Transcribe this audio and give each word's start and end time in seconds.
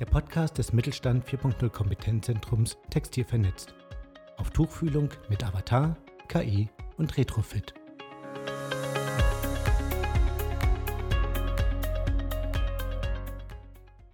der 0.00 0.06
Podcast 0.06 0.58
des 0.58 0.72
Mittelstand 0.72 1.24
4.0 1.24 1.68
Kompetenzzentrums 1.70 2.76
Textil 2.90 3.24
vernetzt. 3.24 3.74
Auf 4.36 4.50
Tuchfühlung 4.50 5.10
mit 5.28 5.44
Avatar, 5.44 5.96
KI 6.26 6.68
und 6.96 7.16
Retrofit. 7.16 7.74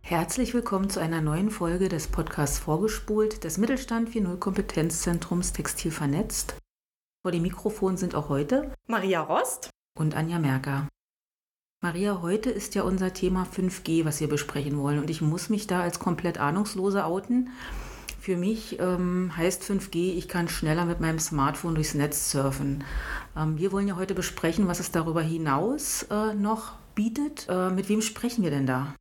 Herzlich 0.03 0.53
willkommen 0.53 0.91
zu 0.91 1.01
einer 1.01 1.23
neuen 1.23 1.51
Folge 1.51 1.89
des 1.89 2.09
Podcasts 2.09 2.59
Vorgespult 2.59 3.45
des 3.45 3.57
Mittelstand 3.57 4.11
4.0 4.11 4.37
Kompetenzzentrums 4.37 5.53
Textil 5.53 5.93
vernetzt. 5.93 6.57
Vor 7.23 7.33
dem 7.33 7.43
Mikrofon 7.43 7.97
sind 7.97 8.15
auch 8.15 8.29
heute 8.29 8.75
Maria 8.87 9.21
Rost 9.23 9.71
und 9.99 10.15
Anja 10.15 10.39
Merker. 10.39 10.89
Maria, 11.83 12.21
heute 12.21 12.51
ist 12.51 12.75
ja 12.75 12.83
unser 12.83 13.15
Thema 13.15 13.47
5G, 13.51 14.05
was 14.05 14.21
wir 14.21 14.29
besprechen 14.29 14.77
wollen. 14.77 14.99
Und 14.99 15.09
ich 15.09 15.23
muss 15.23 15.49
mich 15.49 15.67
da 15.67 15.81
als 15.81 15.99
komplett 15.99 16.37
Ahnungslose 16.37 17.07
outen. 17.07 17.49
Für 18.21 18.37
mich 18.37 18.79
ähm, 18.81 19.33
heißt 19.35 19.63
5G, 19.63 20.15
ich 20.15 20.29
kann 20.29 20.51
schneller 20.51 20.85
mit 20.85 21.01
meinem 21.01 21.19
Smartphone 21.19 21.75
durchs 21.75 21.95
Netz 21.95 22.33
surfen. 22.33 22.85
Ähm, 23.35 23.57
wir 23.57 23.73
wollen 23.73 23.89
ja 23.89 23.97
heute 23.97 24.15
besprechen, 24.15 24.69
was 24.69 24.79
es 24.79 24.93
darüber 24.93 25.23
hinaus 25.23 26.03
äh, 26.11 26.35
noch 26.35 26.75
bietet. 26.95 27.47
Äh, 27.49 27.71
mit 27.71 27.89
wem 27.89 28.03
sprechen 28.03 28.45
wir 28.45 28.51
denn 28.51 28.67
da? 28.67 28.95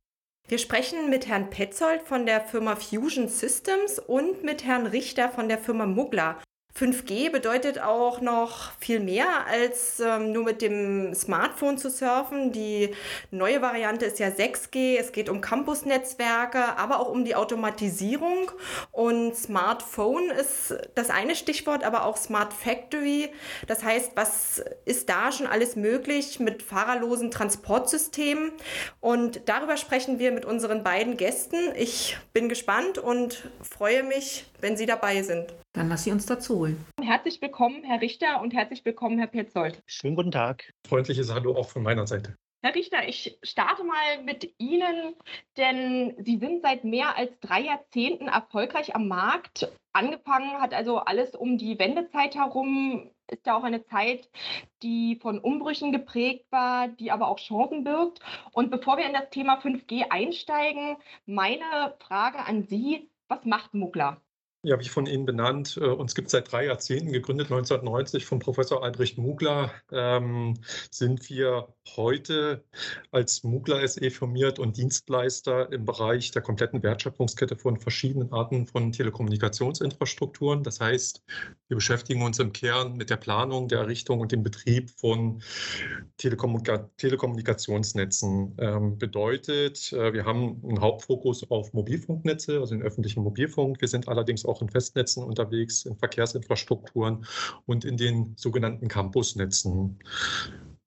Wir 0.48 0.56
sprechen 0.56 1.10
mit 1.10 1.28
Herrn 1.28 1.50
Petzold 1.50 2.00
von 2.00 2.24
der 2.24 2.40
Firma 2.40 2.76
Fusion 2.76 3.28
Systems 3.28 3.98
und 3.98 4.42
mit 4.42 4.64
Herrn 4.64 4.86
Richter 4.86 5.28
von 5.28 5.50
der 5.50 5.58
Firma 5.58 5.84
Mugler. 5.84 6.38
5G 6.80 7.30
bedeutet 7.30 7.78
auch 7.78 8.22
noch 8.22 8.72
viel 8.80 9.00
mehr 9.00 9.46
als 9.46 10.00
ähm, 10.00 10.32
nur 10.32 10.44
mit 10.44 10.62
dem 10.62 11.14
Smartphone 11.14 11.76
zu 11.76 11.90
surfen. 11.90 12.52
Die 12.52 12.94
neue 13.30 13.60
Variante 13.60 14.06
ist 14.06 14.18
ja 14.18 14.28
6G. 14.28 14.96
Es 14.98 15.12
geht 15.12 15.28
um 15.28 15.42
Campusnetzwerke, 15.42 16.78
aber 16.78 17.00
auch 17.00 17.10
um 17.10 17.26
die 17.26 17.34
Automatisierung. 17.34 18.50
Und 18.92 19.36
Smartphone 19.36 20.30
ist 20.30 20.74
das 20.94 21.10
eine 21.10 21.36
Stichwort, 21.36 21.84
aber 21.84 22.06
auch 22.06 22.16
Smart 22.16 22.54
Factory. 22.54 23.28
Das 23.66 23.84
heißt, 23.84 24.12
was 24.14 24.64
ist 24.86 25.10
da 25.10 25.32
schon 25.32 25.46
alles 25.46 25.76
möglich 25.76 26.40
mit 26.40 26.62
fahrerlosen 26.62 27.30
Transportsystemen? 27.30 28.52
Und 29.00 29.42
darüber 29.50 29.76
sprechen 29.76 30.18
wir 30.18 30.32
mit 30.32 30.46
unseren 30.46 30.82
beiden 30.82 31.18
Gästen. 31.18 31.58
Ich 31.76 32.16
bin 32.32 32.48
gespannt 32.48 32.96
und 32.96 33.50
freue 33.60 34.02
mich, 34.02 34.46
wenn 34.60 34.78
Sie 34.78 34.86
dabei 34.86 35.22
sind. 35.22 35.52
Dann 35.72 35.88
lass 35.88 36.04
sie 36.04 36.10
uns 36.10 36.26
dazu 36.26 36.58
holen. 36.58 36.69
Herzlich 37.02 37.40
willkommen, 37.40 37.82
Herr 37.84 38.00
Richter, 38.00 38.40
und 38.40 38.52
herzlich 38.52 38.84
willkommen, 38.84 39.18
Herr 39.18 39.26
Petzold. 39.26 39.82
Schönen 39.86 40.16
guten 40.16 40.30
Tag. 40.30 40.72
Freundliches 40.86 41.32
Hallo 41.32 41.56
auch 41.56 41.68
von 41.68 41.82
meiner 41.82 42.06
Seite. 42.06 42.36
Herr 42.62 42.74
Richter, 42.74 43.08
ich 43.08 43.38
starte 43.42 43.84
mal 43.84 44.22
mit 44.22 44.54
Ihnen, 44.58 45.14
denn 45.56 46.14
Sie 46.18 46.36
sind 46.36 46.60
seit 46.62 46.84
mehr 46.84 47.16
als 47.16 47.30
drei 47.40 47.62
Jahrzehnten 47.62 48.28
erfolgreich 48.28 48.94
am 48.94 49.08
Markt. 49.08 49.72
Angefangen 49.94 50.60
hat 50.60 50.74
also 50.74 50.98
alles 50.98 51.34
um 51.34 51.56
die 51.56 51.78
Wendezeit 51.78 52.34
herum, 52.34 53.10
ist 53.28 53.46
ja 53.46 53.56
auch 53.56 53.64
eine 53.64 53.84
Zeit, 53.86 54.28
die 54.82 55.16
von 55.22 55.38
Umbrüchen 55.38 55.90
geprägt 55.90 56.46
war, 56.50 56.88
die 56.88 57.10
aber 57.10 57.28
auch 57.28 57.38
Chancen 57.38 57.82
birgt. 57.82 58.20
Und 58.52 58.70
bevor 58.70 58.98
wir 58.98 59.06
in 59.06 59.14
das 59.14 59.30
Thema 59.30 59.58
5G 59.58 60.10
einsteigen, 60.10 60.98
meine 61.24 61.96
Frage 61.98 62.40
an 62.40 62.64
Sie, 62.64 63.08
was 63.28 63.44
macht 63.46 63.72
Muggler? 63.72 64.20
Ja, 64.62 64.78
wie 64.78 64.88
von 64.88 65.06
Ihnen 65.06 65.24
benannt, 65.24 65.78
äh, 65.80 65.86
uns 65.86 66.14
gibt 66.14 66.26
es 66.26 66.32
seit 66.32 66.52
drei 66.52 66.66
Jahrzehnten, 66.66 67.12
gegründet 67.12 67.46
1990 67.46 68.26
von 68.26 68.40
Professor 68.40 68.84
Albrecht 68.84 69.16
Mugler, 69.16 69.72
ähm, 69.90 70.54
sind 70.90 71.30
wir 71.30 71.74
heute 71.96 72.62
als 73.10 73.42
Mugler 73.42 73.88
SE 73.88 74.10
formiert 74.10 74.58
und 74.58 74.76
Dienstleister 74.76 75.72
im 75.72 75.86
Bereich 75.86 76.30
der 76.32 76.42
kompletten 76.42 76.82
Wertschöpfungskette 76.82 77.56
von 77.56 77.78
verschiedenen 77.78 78.34
Arten 78.34 78.66
von 78.66 78.92
Telekommunikationsinfrastrukturen. 78.92 80.62
Das 80.62 80.78
heißt, 80.78 81.24
wir 81.70 81.76
beschäftigen 81.76 82.22
uns 82.22 82.40
im 82.40 82.52
Kern 82.52 82.96
mit 82.96 83.10
der 83.10 83.16
Planung, 83.16 83.68
der 83.68 83.78
Errichtung 83.78 84.18
und 84.18 84.32
dem 84.32 84.42
Betrieb 84.42 84.90
von 84.90 85.40
Telekommunika 86.16 86.90
Telekommunikationsnetzen. 86.96 88.56
Ähm, 88.58 88.98
bedeutet, 88.98 89.92
äh, 89.92 90.12
wir 90.12 90.24
haben 90.24 90.60
einen 90.66 90.80
Hauptfokus 90.80 91.48
auf 91.48 91.72
Mobilfunknetze, 91.72 92.58
also 92.58 92.74
den 92.74 92.82
öffentlichen 92.82 93.22
Mobilfunk. 93.22 93.80
Wir 93.80 93.86
sind 93.86 94.08
allerdings 94.08 94.44
auch 94.44 94.60
in 94.60 94.68
Festnetzen 94.68 95.22
unterwegs, 95.22 95.86
in 95.86 95.96
Verkehrsinfrastrukturen 95.96 97.24
und 97.66 97.84
in 97.84 97.96
den 97.96 98.34
sogenannten 98.36 98.88
Campusnetzen. 98.88 100.00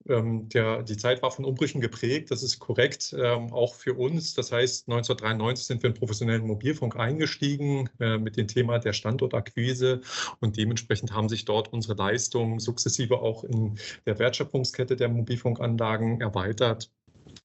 Ähm, 0.07 0.49
der, 0.49 0.83
die 0.83 0.97
Zeit 0.97 1.21
war 1.21 1.31
von 1.31 1.45
Umbrüchen 1.45 1.81
geprägt, 1.81 2.31
das 2.31 2.43
ist 2.43 2.59
korrekt, 2.59 3.15
ähm, 3.17 3.53
auch 3.53 3.75
für 3.75 3.93
uns. 3.93 4.33
Das 4.33 4.51
heißt, 4.51 4.89
1993 4.89 5.65
sind 5.65 5.83
wir 5.83 5.89
in 5.89 5.93
professionellen 5.93 6.45
Mobilfunk 6.45 6.95
eingestiegen 6.95 7.89
äh, 7.99 8.17
mit 8.17 8.37
dem 8.37 8.47
Thema 8.47 8.79
der 8.79 8.93
Standortakquise 8.93 10.01
und 10.39 10.57
dementsprechend 10.57 11.13
haben 11.13 11.29
sich 11.29 11.45
dort 11.45 11.71
unsere 11.71 11.95
Leistungen 11.95 12.59
sukzessive 12.59 13.19
auch 13.19 13.43
in 13.43 13.77
der 14.05 14.19
Wertschöpfungskette 14.19 14.95
der 14.95 15.09
Mobilfunkanlagen 15.09 16.21
erweitert 16.21 16.89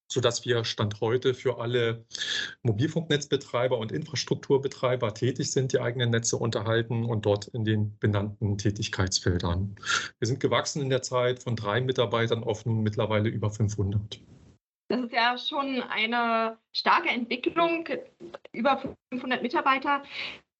sodass 0.08 0.44
wir 0.44 0.64
Stand 0.64 1.00
heute 1.00 1.34
für 1.34 1.60
alle 1.60 2.04
Mobilfunknetzbetreiber 2.62 3.78
und 3.78 3.92
Infrastrukturbetreiber 3.92 5.14
tätig 5.14 5.52
sind, 5.52 5.72
die 5.72 5.80
eigenen 5.80 6.10
Netze 6.10 6.36
unterhalten 6.36 7.04
und 7.04 7.26
dort 7.26 7.48
in 7.48 7.64
den 7.64 7.96
benannten 7.98 8.58
Tätigkeitsfeldern. 8.58 9.76
Wir 10.19 10.26
sind 10.26 10.41
gewachsen 10.41 10.82
in 10.82 10.91
der 10.91 11.02
Zeit 11.02 11.42
von 11.42 11.56
drei 11.56 11.80
Mitarbeitern 11.80 12.42
auf 12.42 12.64
nun 12.64 12.82
mittlerweile 12.82 13.28
über 13.28 13.50
500. 13.50 14.20
Das 14.88 15.00
ist 15.00 15.12
ja 15.12 15.36
schon 15.36 15.82
eine 15.82 16.56
starke 16.72 17.10
Entwicklung, 17.10 17.86
über 18.52 18.82
500 19.12 19.42
Mitarbeiter. 19.42 20.02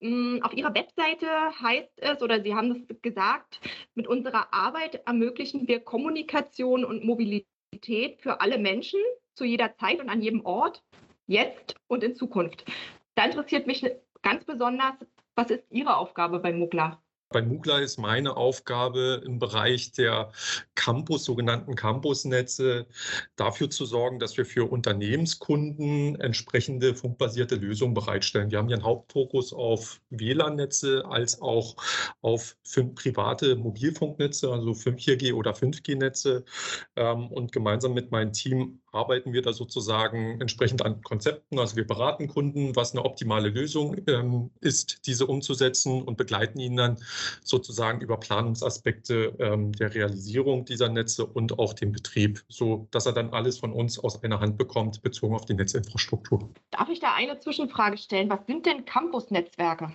Hm, 0.01 0.39
auf 0.43 0.53
Ihrer 0.53 0.73
Webseite 0.73 1.27
heißt 1.61 1.91
es, 1.97 2.21
oder 2.21 2.41
Sie 2.41 2.53
haben 2.53 2.85
es 2.87 3.01
gesagt, 3.01 3.59
mit 3.95 4.07
unserer 4.07 4.53
Arbeit 4.53 5.01
ermöglichen 5.07 5.67
wir 5.67 5.79
Kommunikation 5.79 6.85
und 6.85 7.03
Mobilität 7.03 8.21
für 8.21 8.39
alle 8.39 8.59
Menschen 8.59 8.99
zu 9.39 9.45
jeder 9.45 9.73
Zeit 9.77 10.01
und 10.01 10.09
an 10.09 10.21
jedem 10.21 10.45
Ort, 10.45 10.83
jetzt 11.25 11.75
und 11.87 12.03
in 12.03 12.13
Zukunft. 12.13 12.65
Da 13.15 13.23
interessiert 13.25 13.67
mich 13.67 13.85
ganz 14.21 14.43
besonders, 14.43 14.95
was 15.35 15.49
ist 15.49 15.63
Ihre 15.69 15.95
Aufgabe 15.95 16.39
bei 16.39 16.51
Mugler? 16.51 17.01
Bei 17.31 17.43
Mugler 17.43 17.79
ist 17.79 17.99
meine 17.99 18.37
Aufgabe 18.37 19.21
im 19.23 19.37
Bereich 19.37 19.91
der 19.91 20.31
Campus, 20.73 21.25
sogenannten 21.25 21.75
Campusnetze, 21.75 22.87
dafür 23.35 23.69
zu 23.69 23.85
sorgen, 23.85 24.17
dass 24.17 24.35
wir 24.35 24.47
für 24.47 24.67
Unternehmenskunden 24.71 26.19
entsprechende 26.19 26.95
funkbasierte 26.95 27.55
Lösungen 27.55 27.93
bereitstellen. 27.93 28.49
Wir 28.49 28.57
haben 28.57 28.67
hier 28.67 28.77
einen 28.77 28.85
Hauptfokus 28.85 29.53
auf 29.53 30.01
WLAN-Netze 30.09 31.05
als 31.07 31.39
auch 31.39 31.75
auf 32.21 32.57
private 32.95 33.55
Mobilfunknetze, 33.55 34.51
also 34.51 34.71
4G 34.71 35.31
oder 35.35 35.51
5G-Netze. 35.51 36.43
Ähm, 36.95 37.27
und 37.27 37.51
gemeinsam 37.51 37.93
mit 37.93 38.09
meinem 38.09 38.33
Team 38.33 38.81
arbeiten 38.91 39.33
wir 39.33 39.41
da 39.41 39.53
sozusagen 39.53 40.39
entsprechend 40.41 40.83
an 40.83 41.01
Konzepten. 41.01 41.59
Also 41.59 41.75
wir 41.75 41.85
beraten 41.85 42.27
Kunden, 42.27 42.75
was 42.75 42.93
eine 42.93 43.05
optimale 43.05 43.49
Lösung 43.49 43.97
ähm, 44.07 44.51
ist, 44.61 45.05
diese 45.07 45.27
umzusetzen 45.27 46.01
und 46.01 46.17
begleiten 46.17 46.59
ihnen 46.59 46.77
dann 46.77 46.97
sozusagen 47.43 48.01
über 48.01 48.17
Planungsaspekte 48.17 49.35
ähm, 49.39 49.71
der 49.73 49.93
Realisierung 49.93 50.65
dieser 50.65 50.89
Netze 50.89 51.25
und 51.25 51.59
auch 51.59 51.73
den 51.73 51.91
Betrieb, 51.91 52.43
so 52.47 52.87
dass 52.91 53.05
er 53.05 53.13
dann 53.13 53.31
alles 53.31 53.59
von 53.59 53.71
uns 53.71 53.99
aus 53.99 54.23
einer 54.23 54.39
Hand 54.39 54.57
bekommt, 54.57 55.01
bezogen 55.01 55.35
auf 55.35 55.45
die 55.45 55.53
Netzinfrastruktur. 55.53 56.49
Darf 56.71 56.89
ich 56.89 56.99
da 56.99 57.13
eine 57.13 57.39
Zwischenfrage 57.39 57.97
stellen? 57.97 58.29
Was 58.29 58.45
sind 58.45 58.65
denn 58.65 58.85
Campus-Netzwerke? 58.85 59.93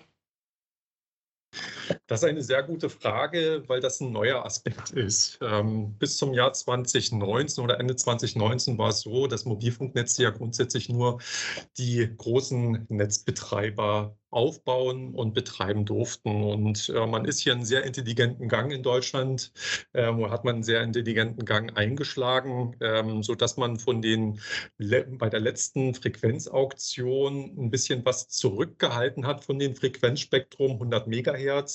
Das 2.06 2.22
ist 2.22 2.28
eine 2.28 2.42
sehr 2.42 2.62
gute 2.62 2.88
Frage, 2.88 3.62
weil 3.66 3.80
das 3.80 4.00
ein 4.00 4.12
neuer 4.12 4.44
Aspekt 4.44 4.90
ist. 4.90 5.38
Ähm, 5.42 5.94
bis 5.98 6.16
zum 6.16 6.34
Jahr 6.34 6.52
2019 6.52 7.62
oder 7.62 7.80
Ende 7.80 7.96
2019 7.96 8.78
war 8.78 8.90
es 8.90 9.00
so, 9.00 9.26
dass 9.26 9.44
Mobilfunknetze 9.44 10.22
ja 10.22 10.30
grundsätzlich 10.30 10.88
nur 10.88 11.20
die 11.78 12.08
großen 12.16 12.86
Netzbetreiber 12.88 14.16
aufbauen 14.34 15.14
und 15.14 15.32
betreiben 15.32 15.84
durften. 15.84 16.42
Und 16.42 16.88
äh, 16.88 17.06
man 17.06 17.24
ist 17.24 17.40
hier 17.40 17.52
einen 17.52 17.64
sehr 17.64 17.84
intelligenten 17.84 18.48
Gang 18.48 18.72
in 18.72 18.82
Deutschland, 18.82 19.52
äh, 19.92 20.12
hat 20.12 20.44
man 20.44 20.56
einen 20.56 20.62
sehr 20.64 20.82
intelligenten 20.82 21.44
Gang 21.44 21.76
eingeschlagen, 21.76 22.76
ähm, 22.80 23.22
sodass 23.22 23.56
man 23.56 23.78
von 23.78 24.02
den 24.02 24.40
bei 25.18 25.30
der 25.30 25.40
letzten 25.40 25.94
Frequenzauktion 25.94 27.54
ein 27.56 27.70
bisschen 27.70 28.04
was 28.04 28.28
zurückgehalten 28.28 29.26
hat 29.26 29.44
von 29.44 29.58
dem 29.58 29.76
Frequenzspektrum 29.76 30.72
100 30.72 31.06
Megahertz, 31.06 31.73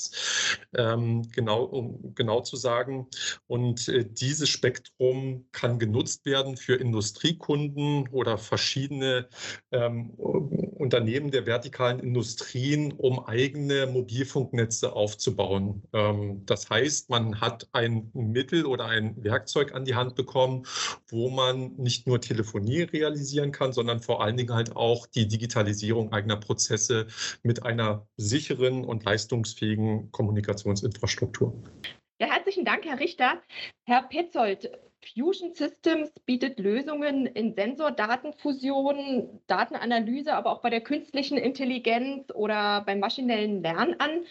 ähm, 0.76 1.28
genau, 1.32 1.64
um 1.64 2.14
genau 2.16 2.42
zu 2.42 2.56
sagen. 2.56 3.08
Und 3.48 3.88
äh, 3.90 4.06
dieses 4.06 4.50
Spektrum 4.50 5.46
kann 5.52 5.80
genutzt 5.80 6.26
werden 6.26 6.58
für 6.58 6.76
Industriekunden 6.76 8.08
oder 8.10 8.38
verschiedene 8.38 9.28
ähm, 9.72 10.12
Unternehmen 10.12 11.32
der 11.32 11.46
vertikalen 11.46 12.00
Industrie 12.00 12.30
Industrien, 12.40 12.94
um 12.94 13.26
eigene 13.26 13.88
Mobilfunknetze 13.88 14.94
aufzubauen. 14.94 15.84
Ähm, 15.94 16.46
das 16.46 16.70
heißt, 16.70 17.10
man 17.10 17.42
hat 17.42 17.68
ein 17.72 18.12
Mittel 18.14 18.66
oder 18.66 18.86
ein 18.86 19.24
Werkzeug 19.24 19.74
an 19.74 19.86
die 19.86 19.96
Hand 19.96 20.16
bekommen, 20.16 20.64
wo 21.08 21.30
man 21.30 21.74
nicht 21.78 22.08
nur 22.08 22.22
Telefonie 22.22 22.84
realisieren 22.84 23.52
kann, 23.52 23.74
sondern 23.74 24.00
vor 24.02 24.24
allen 24.24 24.38
Dingen 24.38 24.54
halt 24.54 24.76
auch 24.76 25.08
die 25.08 25.28
Digitalisierung 25.28 26.12
eigener 26.12 26.38
Prozesse 26.38 27.08
mit 27.44 27.64
einer 27.64 28.08
sicheren 28.18 28.86
und 28.86 29.04
leistungsfähigen 29.06 29.89
Kommunikationsinfrastruktur. 30.12 31.54
Ja, 32.22 32.28
herzlichen 32.28 32.66
Dank, 32.66 32.86
Herr 32.86 33.00
Richter. 33.00 33.42
Herr 33.86 34.04
Petzold, 34.04 34.70
Fusion 35.14 35.54
Systems 35.54 36.12
bietet 36.26 36.60
Lösungen 36.60 37.26
in 37.26 37.54
Sensordatenfusion, 37.56 39.40
Datenanalyse, 39.48 40.34
aber 40.34 40.52
auch 40.52 40.62
bei 40.62 40.70
der 40.70 40.82
künstlichen 40.82 41.38
Intelligenz 41.38 42.30
oder 42.34 42.82
beim 42.82 43.00
maschinellen 43.00 43.62
Lernen 43.62 44.00
an. 44.00 44.26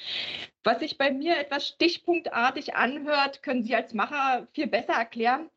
Was 0.64 0.80
sich 0.80 0.98
bei 0.98 1.10
mir 1.10 1.38
etwas 1.38 1.68
stichpunktartig 1.68 2.74
anhört, 2.74 3.42
können 3.42 3.62
Sie 3.62 3.74
als 3.74 3.94
Macher 3.94 4.46
viel 4.52 4.66
besser 4.66 4.92
erklären. 4.92 5.48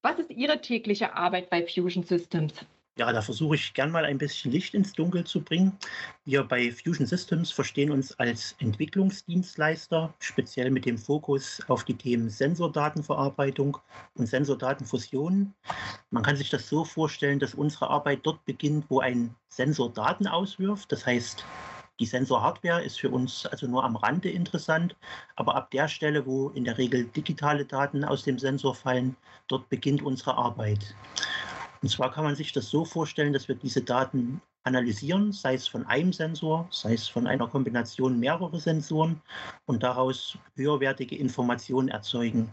Was 0.00 0.18
ist 0.18 0.30
Ihre 0.30 0.60
tägliche 0.60 1.14
Arbeit 1.14 1.50
bei 1.50 1.66
Fusion 1.66 2.02
Systems? 2.02 2.54
Ja, 2.96 3.12
da 3.12 3.22
versuche 3.22 3.56
ich 3.56 3.74
gern 3.74 3.90
mal 3.90 4.04
ein 4.04 4.18
bisschen 4.18 4.52
Licht 4.52 4.72
ins 4.72 4.92
Dunkel 4.92 5.24
zu 5.24 5.40
bringen. 5.40 5.76
Wir 6.24 6.44
bei 6.44 6.70
Fusion 6.70 7.08
Systems 7.08 7.50
verstehen 7.50 7.90
uns 7.90 8.16
als 8.20 8.54
Entwicklungsdienstleister, 8.60 10.14
speziell 10.20 10.70
mit 10.70 10.86
dem 10.86 10.96
Fokus 10.96 11.60
auf 11.66 11.82
die 11.82 11.96
Themen 11.96 12.30
Sensordatenverarbeitung 12.30 13.78
und 14.14 14.26
Sensordatenfusion. 14.26 15.52
Man 16.10 16.22
kann 16.22 16.36
sich 16.36 16.50
das 16.50 16.68
so 16.68 16.84
vorstellen, 16.84 17.40
dass 17.40 17.54
unsere 17.54 17.90
Arbeit 17.90 18.20
dort 18.22 18.44
beginnt, 18.44 18.84
wo 18.88 19.00
ein 19.00 19.34
Sensor 19.48 19.92
Daten 19.92 20.28
auswirft. 20.28 20.92
Das 20.92 21.04
heißt, 21.04 21.44
die 21.98 22.06
Sensorhardware 22.06 22.84
ist 22.84 23.00
für 23.00 23.10
uns 23.10 23.44
also 23.46 23.66
nur 23.66 23.82
am 23.82 23.96
Rande 23.96 24.30
interessant, 24.30 24.94
aber 25.34 25.56
ab 25.56 25.72
der 25.72 25.88
Stelle, 25.88 26.26
wo 26.26 26.50
in 26.50 26.62
der 26.62 26.78
Regel 26.78 27.06
digitale 27.06 27.64
Daten 27.64 28.04
aus 28.04 28.22
dem 28.22 28.38
Sensor 28.38 28.76
fallen, 28.76 29.16
dort 29.48 29.68
beginnt 29.68 30.00
unsere 30.02 30.36
Arbeit. 30.36 30.94
Und 31.84 31.90
zwar 31.90 32.10
kann 32.10 32.24
man 32.24 32.34
sich 32.34 32.50
das 32.50 32.70
so 32.70 32.86
vorstellen, 32.86 33.34
dass 33.34 33.46
wir 33.46 33.56
diese 33.56 33.82
Daten 33.82 34.40
analysieren, 34.62 35.32
sei 35.32 35.52
es 35.52 35.68
von 35.68 35.84
einem 35.84 36.14
Sensor, 36.14 36.66
sei 36.70 36.94
es 36.94 37.08
von 37.08 37.26
einer 37.26 37.46
Kombination 37.46 38.18
mehrerer 38.18 38.58
Sensoren 38.58 39.20
und 39.66 39.82
daraus 39.82 40.38
höherwertige 40.56 41.14
Informationen 41.14 41.88
erzeugen. 41.88 42.48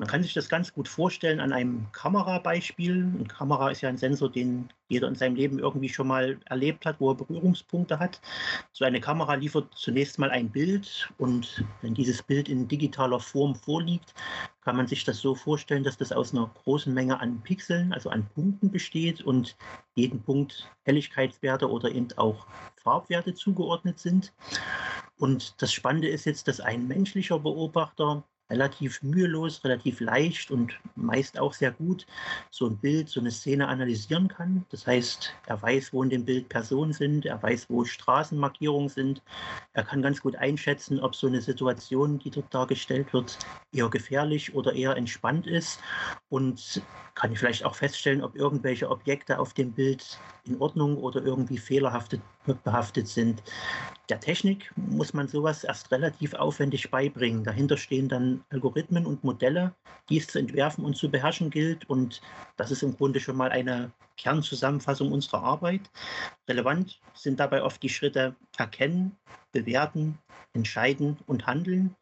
Man 0.00 0.08
kann 0.08 0.22
sich 0.22 0.32
das 0.32 0.48
ganz 0.48 0.72
gut 0.72 0.88
vorstellen 0.88 1.40
an 1.40 1.52
einem 1.52 1.92
Kamerabeispiel. 1.92 3.12
Eine 3.14 3.28
Kamera 3.28 3.70
ist 3.70 3.82
ja 3.82 3.90
ein 3.90 3.98
Sensor, 3.98 4.32
den 4.32 4.70
jeder 4.88 5.06
in 5.08 5.14
seinem 5.14 5.36
Leben 5.36 5.58
irgendwie 5.58 5.90
schon 5.90 6.06
mal 6.06 6.40
erlebt 6.46 6.86
hat, 6.86 6.98
wo 7.00 7.10
er 7.10 7.16
Berührungspunkte 7.16 7.98
hat. 7.98 8.18
So 8.72 8.86
eine 8.86 8.98
Kamera 8.98 9.34
liefert 9.34 9.74
zunächst 9.74 10.18
mal 10.18 10.30
ein 10.30 10.48
Bild 10.48 11.12
und 11.18 11.66
wenn 11.82 11.92
dieses 11.92 12.22
Bild 12.22 12.48
in 12.48 12.66
digitaler 12.66 13.20
Form 13.20 13.54
vorliegt, 13.54 14.14
kann 14.62 14.74
man 14.74 14.86
sich 14.86 15.04
das 15.04 15.18
so 15.18 15.34
vorstellen, 15.34 15.84
dass 15.84 15.98
das 15.98 16.12
aus 16.12 16.32
einer 16.32 16.50
großen 16.64 16.94
Menge 16.94 17.20
an 17.20 17.42
Pixeln, 17.42 17.92
also 17.92 18.08
an 18.08 18.26
Punkten 18.34 18.70
besteht 18.70 19.20
und 19.20 19.54
jeden 19.96 20.22
Punkt 20.22 20.66
Helligkeitswerte 20.84 21.68
oder 21.70 21.92
eben 21.92 22.08
auch 22.16 22.46
Farbwerte 22.82 23.34
zugeordnet 23.34 23.98
sind. 23.98 24.32
Und 25.18 25.60
das 25.60 25.74
Spannende 25.74 26.08
ist 26.08 26.24
jetzt, 26.24 26.48
dass 26.48 26.58
ein 26.58 26.88
menschlicher 26.88 27.38
Beobachter 27.38 28.24
relativ 28.50 29.02
mühelos, 29.02 29.64
relativ 29.64 30.00
leicht 30.00 30.50
und 30.50 30.78
meist 30.96 31.38
auch 31.38 31.52
sehr 31.52 31.70
gut 31.70 32.06
so 32.50 32.66
ein 32.66 32.76
Bild, 32.76 33.08
so 33.08 33.20
eine 33.20 33.30
Szene 33.30 33.68
analysieren 33.68 34.28
kann. 34.28 34.66
Das 34.70 34.86
heißt, 34.86 35.32
er 35.46 35.62
weiß, 35.62 35.92
wo 35.92 36.02
in 36.02 36.10
dem 36.10 36.24
Bild 36.24 36.48
Personen 36.48 36.92
sind, 36.92 37.24
er 37.26 37.42
weiß, 37.42 37.66
wo 37.70 37.84
Straßenmarkierungen 37.84 38.88
sind. 38.88 39.22
Er 39.72 39.84
kann 39.84 40.02
ganz 40.02 40.20
gut 40.20 40.36
einschätzen, 40.36 41.00
ob 41.00 41.14
so 41.14 41.26
eine 41.26 41.40
Situation, 41.40 42.18
die 42.18 42.30
dort 42.30 42.52
dargestellt 42.52 43.12
wird, 43.12 43.38
eher 43.72 43.88
gefährlich 43.88 44.54
oder 44.54 44.74
eher 44.74 44.96
entspannt 44.96 45.46
ist 45.46 45.80
und 46.28 46.82
kann 47.14 47.34
vielleicht 47.36 47.64
auch 47.64 47.74
feststellen, 47.74 48.22
ob 48.22 48.36
irgendwelche 48.36 48.90
Objekte 48.90 49.38
auf 49.38 49.54
dem 49.54 49.72
Bild 49.72 50.18
in 50.44 50.60
Ordnung 50.60 50.96
oder 50.96 51.22
irgendwie 51.22 51.58
fehlerhaft 51.58 52.18
behaftet 52.64 53.08
sind. 53.08 53.42
Der 54.10 54.18
Technik 54.18 54.72
muss 54.74 55.14
man 55.14 55.28
sowas 55.28 55.62
erst 55.62 55.92
relativ 55.92 56.34
aufwendig 56.34 56.90
beibringen. 56.90 57.44
Dahinter 57.44 57.76
stehen 57.76 58.08
dann 58.08 58.42
Algorithmen 58.50 59.06
und 59.06 59.22
Modelle, 59.22 59.72
die 60.08 60.18
es 60.18 60.26
zu 60.26 60.40
entwerfen 60.40 60.84
und 60.84 60.96
zu 60.96 61.08
beherrschen 61.08 61.48
gilt. 61.48 61.88
Und 61.88 62.20
das 62.56 62.72
ist 62.72 62.82
im 62.82 62.96
Grunde 62.96 63.20
schon 63.20 63.36
mal 63.36 63.50
eine 63.50 63.92
Kernzusammenfassung 64.16 65.12
unserer 65.12 65.44
Arbeit. 65.44 65.82
Relevant 66.48 67.00
sind 67.14 67.38
dabei 67.38 67.62
oft 67.62 67.80
die 67.84 67.88
Schritte 67.88 68.34
erkennen, 68.58 69.16
bewerten, 69.52 70.18
entscheiden 70.54 71.16
und 71.28 71.46
handeln. 71.46 71.94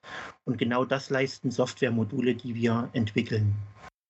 Und 0.46 0.56
genau 0.56 0.86
das 0.86 1.10
leisten 1.10 1.50
Softwaremodule, 1.50 2.34
die 2.34 2.54
wir 2.54 2.88
entwickeln. 2.94 3.54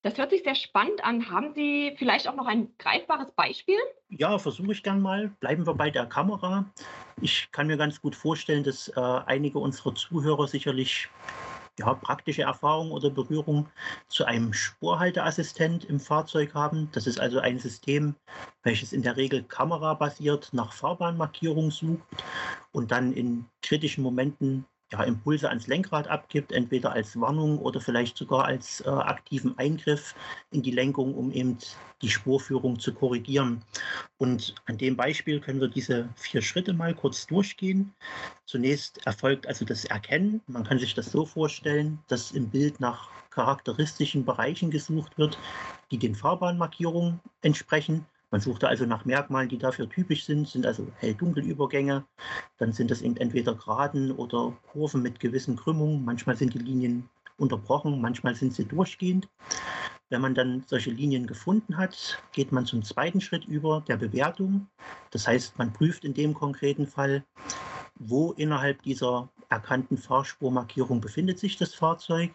Das 0.09 0.17
hört 0.17 0.31
sich 0.31 0.43
sehr 0.43 0.55
spannend 0.55 1.05
an. 1.05 1.31
Haben 1.31 1.53
Sie 1.55 1.95
vielleicht 1.99 2.27
auch 2.29 2.35
noch 2.35 2.47
ein 2.47 2.71
greifbares 2.79 3.31
Beispiel? 3.33 3.77
Ja, 4.09 4.39
versuche 4.39 4.73
ich 4.73 4.83
gern 4.83 5.03
mal. 5.03 5.29
Bleiben 5.41 5.67
wir 5.67 5.75
bei 5.75 5.91
der 5.91 6.07
Kamera. 6.07 6.65
Ich 7.21 7.53
kann 7.53 7.67
mir 7.67 7.77
ganz 7.77 8.01
gut 8.01 8.17
vorstellen, 8.17 8.65
dass 8.65 8.89
äh, 8.89 9.01
einige 9.27 9.59
unserer 9.59 9.95
Zuhörer 9.95 10.49
sicherlich 10.49 11.11
ja, 11.79 11.93
praktische 11.93 12.41
Erfahrung 12.41 12.91
oder 12.91 13.11
Berührung 13.11 13.69
zu 14.07 14.25
einem 14.25 14.55
Spurhalteassistent 14.55 15.85
im 15.85 16.01
Fahrzeug 16.01 16.55
haben. 16.55 16.89
Das 16.93 17.07
ist 17.07 17.21
also 17.21 17.41
ein 17.41 17.59
System, 17.59 18.15
welches 18.63 18.95
in 18.95 19.03
der 19.03 19.19
Regel 19.19 19.43
kamerabasiert 19.43 20.49
nach 20.53 20.73
Fahrbahnmarkierung 20.73 21.71
sucht 21.71 22.25
und 22.73 22.93
dann 22.93 23.13
in 23.13 23.45
kritischen 23.61 24.03
Momenten 24.03 24.65
ja, 24.93 25.03
Impulse 25.03 25.49
ans 25.49 25.67
Lenkrad 25.67 26.09
abgibt, 26.09 26.53
entweder 26.53 26.93
als 26.93 27.19
Warnung 27.21 27.59
oder 27.59 27.81
vielleicht 27.81 28.17
sogar 28.17 28.45
als 28.45 28.81
äh, 28.81 28.89
aktiven 28.89 29.57
Eingriff 29.59 30.15
in 30.51 30.63
die 30.63 30.71
Lenkung, 30.71 31.15
um 31.15 31.31
eben 31.31 31.59
die 32.01 32.09
Spurführung 32.09 32.79
zu 32.79 32.95
korrigieren. 32.95 33.63
Und 34.19 34.55
an 34.67 34.79
dem 34.79 34.97
Beispiel 34.97 35.41
können 35.41 35.61
wir 35.61 35.69
diese 35.69 36.09
vier 36.17 36.43
Schritte 36.43 36.73
mal 36.73 36.95
kurz 36.95 37.27
durchgehen. 37.27 37.93
Zunächst 38.47 39.05
erfolgt 39.07 39.47
also 39.47 39.65
das 39.65 39.85
Erkennen. 39.85 40.41
Man 40.47 40.65
kann 40.65 40.79
sich 40.79 40.95
das 40.95 41.13
so 41.13 41.27
vorstellen, 41.27 41.99
dass 42.09 42.33
im 42.33 42.49
Bild 42.49 42.81
nach 42.81 43.11
charakteristischen 43.31 44.25
Bereichen 44.25 44.71
gesucht 44.71 45.19
wird, 45.19 45.39
die 45.91 45.99
den 45.99 46.15
Fahrbahnmarkierungen 46.15 47.21
entsprechen. 47.43 48.07
Man 48.31 48.41
sucht 48.43 48.65
also 48.65 48.85
nach 48.85 49.07
Merkmalen, 49.07 49.49
die 49.49 49.57
dafür 49.57 49.89
typisch 49.89 50.25
sind, 50.25 50.49
sind 50.49 50.67
also 50.67 50.87
hell-dunkel-Übergänge. 50.97 52.05
Dann 52.59 52.73
sind 52.73 52.91
das 52.91 53.01
entweder 53.01 53.55
Geraden 53.55 54.13
oder 54.13 54.55
Kurven 54.71 55.03
mit 55.03 55.19
gewissen 55.19 55.57
Krümmungen. 55.57 56.05
Manchmal 56.05 56.37
sind 56.37 56.53
die 56.53 56.59
Linien 56.59 57.09
unterbrochen, 57.39 58.01
manchmal 58.01 58.35
sind 58.35 58.53
sie 58.53 58.67
durchgehend. 58.67 59.29
Wenn 60.11 60.21
man 60.21 60.35
dann 60.35 60.65
solche 60.67 60.91
Linien 60.91 61.27
gefunden 61.27 61.77
hat, 61.77 62.23
geht 62.33 62.53
man 62.53 62.67
zum 62.67 62.83
zweiten 62.83 63.21
Schritt 63.21 63.45
über, 63.47 63.83
der 63.89 63.97
Bewertung. 63.97 64.67
Das 65.11 65.27
heißt, 65.27 65.59
man 65.59 65.73
prüft 65.73 66.05
in 66.05 66.15
dem 66.15 66.35
konkreten 66.35 66.87
Fall, 66.87 67.25
wo 67.95 68.33
innerhalb 68.33 68.83
dieser 68.83 69.29
erkannten 69.49 69.97
Fahrspurmarkierung 69.97 71.01
befindet 71.01 71.39
sich 71.39 71.57
das 71.57 71.75
Fahrzeug 71.75 72.33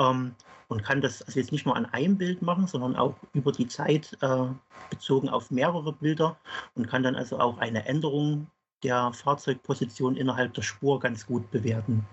ähm, 0.00 0.34
und 0.68 0.82
kann 0.82 1.00
das 1.00 1.22
also 1.22 1.38
jetzt 1.38 1.52
nicht 1.52 1.66
nur 1.66 1.76
an 1.76 1.86
einem 1.86 2.18
Bild 2.18 2.42
machen, 2.42 2.66
sondern 2.66 2.96
auch 2.96 3.14
über 3.32 3.52
die 3.52 3.68
Zeit 3.68 4.16
äh, 4.20 4.46
bezogen 4.90 5.28
auf 5.28 5.50
mehrere 5.50 5.92
Bilder 5.92 6.36
und 6.74 6.88
kann 6.88 7.02
dann 7.02 7.16
also 7.16 7.38
auch 7.38 7.58
eine 7.58 7.86
Änderung 7.86 8.48
der 8.82 9.12
Fahrzeugposition 9.12 10.16
innerhalb 10.16 10.54
der 10.54 10.62
Spur 10.62 11.00
ganz 11.00 11.26
gut 11.26 11.50
bewerten. 11.50 12.04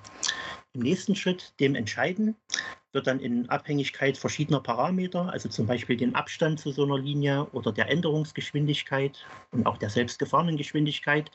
Im 0.73 0.81
nächsten 0.81 1.15
Schritt 1.15 1.53
dem 1.59 1.75
entscheiden, 1.75 2.35
wird 2.93 3.07
dann 3.07 3.19
in 3.19 3.49
Abhängigkeit 3.49 4.17
verschiedener 4.17 4.59
Parameter, 4.59 5.31
also 5.31 5.49
zum 5.49 5.65
Beispiel 5.67 5.97
den 5.97 6.15
Abstand 6.15 6.59
zu 6.59 6.71
so 6.71 6.83
einer 6.83 6.97
Linie 6.97 7.45
oder 7.51 7.71
der 7.71 7.89
Änderungsgeschwindigkeit 7.89 9.25
und 9.51 9.65
auch 9.65 9.77
der 9.77 9.89
selbstgefahrenen 9.89 10.57
Geschwindigkeit, 10.57 11.31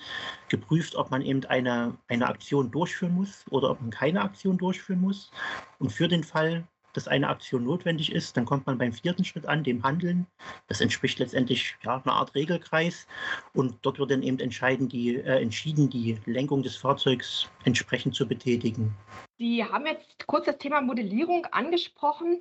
geprüft, 0.49 0.95
ob 0.95 1.11
man 1.11 1.23
eben 1.23 1.45
eine, 1.47 1.97
eine 2.09 2.27
Aktion 2.27 2.71
durchführen 2.71 3.15
muss 3.15 3.45
oder 3.51 3.71
ob 3.71 3.81
man 3.81 3.91
keine 3.91 4.23
Aktion 4.23 4.57
durchführen 4.57 5.01
muss. 5.01 5.31
Und 5.79 5.93
für 5.93 6.09
den 6.09 6.25
Fall, 6.25 6.65
dass 6.93 7.09
eine 7.09 7.29
Aktion 7.29 7.65
notwendig 7.65 8.13
ist, 8.13 8.37
dann 8.37 8.45
kommt 8.45 8.67
man 8.67 8.79
beim 8.79 8.93
vierten 8.93 9.25
Schritt 9.25 9.47
an, 9.47 9.63
dem 9.63 9.83
Handeln. 9.83 10.27
Das 10.69 10.81
entspricht 10.81 11.19
letztendlich 11.19 11.77
ja, 11.85 12.03
einer 12.03 12.15
Art 12.15 12.35
Regelkreis. 12.35 13.07
Und 13.53 13.77
dort 13.83 13.99
wird 13.99 14.11
dann 14.11 14.23
eben 14.23 14.39
entscheiden, 14.41 14.89
die, 14.89 15.17
äh, 15.17 15.41
entschieden, 15.43 15.91
die 15.91 16.19
Lenkung 16.27 16.63
des 16.63 16.77
Fahrzeugs 16.77 17.49
entsprechend 17.65 18.15
zu 18.15 18.27
betätigen. 18.27 18.95
Sie 19.39 19.65
haben 19.65 19.87
jetzt 19.87 20.27
kurz 20.27 20.47
das 20.47 20.59
Thema 20.59 20.81
Modellierung 20.81 21.47
angesprochen. 21.53 22.41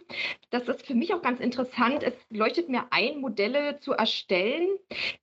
Das 0.49 0.67
ist 0.67 0.83
für 0.83 0.95
mich 0.95 1.13
auch 1.13 1.21
ganz 1.21 1.39
interessant. 1.39 2.01
Es 2.01 2.15
leuchtet 2.31 2.69
mir 2.69 2.85
ein, 2.89 3.21
Modelle 3.21 3.79
zu 3.79 3.93
erstellen. 3.93 4.67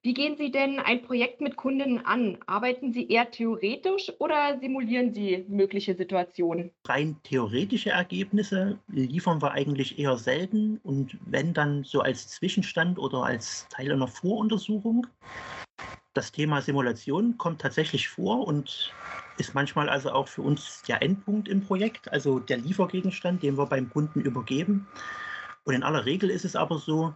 Wie 0.01 0.15
gehen 0.15 0.37
Sie 0.37 0.53
denn 0.53 0.79
ein 0.79 1.03
Projekt 1.03 1.41
mit 1.41 1.57
Kunden 1.57 1.99
an? 2.07 2.39
Arbeiten 2.47 2.93
Sie 2.93 3.09
eher 3.09 3.29
theoretisch 3.29 4.13
oder 4.21 4.57
simulieren 4.61 5.13
Sie 5.13 5.45
mögliche 5.49 5.97
Situationen? 5.97 6.71
Rein 6.87 7.17
theoretische 7.25 7.91
Ergebnisse 7.91 8.79
liefern 8.87 9.43
wir 9.43 9.51
eigentlich 9.51 9.99
eher 9.99 10.17
selten 10.17 10.79
und 10.85 11.19
wenn 11.27 11.55
dann 11.55 11.83
so 11.83 12.03
als 12.03 12.29
Zwischenstand 12.29 13.01
oder 13.01 13.25
als 13.25 13.67
Teil 13.69 13.91
einer 13.91 14.07
Voruntersuchung. 14.07 15.09
Das 16.13 16.31
Thema 16.31 16.63
Simulation 16.63 17.37
kommt 17.37 17.61
tatsächlich 17.61 18.09
vor 18.09 18.47
und 18.47 18.95
ist 19.37 19.55
manchmal 19.55 19.89
also 19.89 20.11
auch 20.13 20.29
für 20.29 20.43
uns 20.43 20.83
der 20.83 21.03
Endpunkt 21.03 21.49
im 21.49 21.61
Projekt, 21.63 22.11
also 22.13 22.39
der 22.39 22.59
Liefergegenstand, 22.59 23.43
den 23.43 23.57
wir 23.57 23.67
beim 23.67 23.91
Kunden 23.91 24.21
übergeben. 24.21 24.87
Und 25.65 25.75
in 25.75 25.83
aller 25.83 26.05
Regel 26.05 26.31
ist 26.31 26.45
es 26.45 26.57
aber 26.57 26.79
so, 26.79 27.15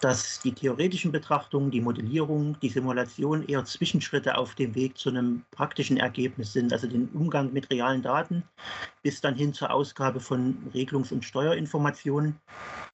dass 0.00 0.40
die 0.40 0.52
theoretischen 0.52 1.10
Betrachtungen, 1.10 1.70
die 1.70 1.80
Modellierung, 1.80 2.56
die 2.60 2.68
Simulation 2.68 3.46
eher 3.48 3.64
Zwischenschritte 3.64 4.36
auf 4.36 4.54
dem 4.54 4.74
Weg 4.74 4.96
zu 4.96 5.08
einem 5.08 5.42
praktischen 5.50 5.96
Ergebnis 5.96 6.52
sind, 6.52 6.72
also 6.72 6.86
den 6.86 7.08
Umgang 7.08 7.52
mit 7.52 7.70
realen 7.70 8.02
Daten 8.02 8.44
bis 9.02 9.20
dann 9.20 9.34
hin 9.34 9.54
zur 9.54 9.70
Ausgabe 9.72 10.20
von 10.20 10.56
Regelungs- 10.72 11.12
und 11.12 11.24
Steuerinformationen. 11.24 12.38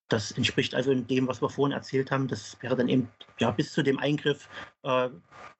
Das 0.08 0.32
entspricht 0.32 0.74
also 0.74 0.94
dem, 0.94 1.26
was 1.26 1.42
wir 1.42 1.50
vorhin 1.50 1.76
erzählt 1.76 2.10
haben. 2.10 2.28
Das 2.28 2.56
wäre 2.60 2.76
dann 2.76 2.88
eben 2.88 3.08
ja, 3.38 3.50
bis 3.50 3.72
zu 3.72 3.82
dem 3.82 3.98
Eingriff 3.98 4.48
äh, 4.82 5.08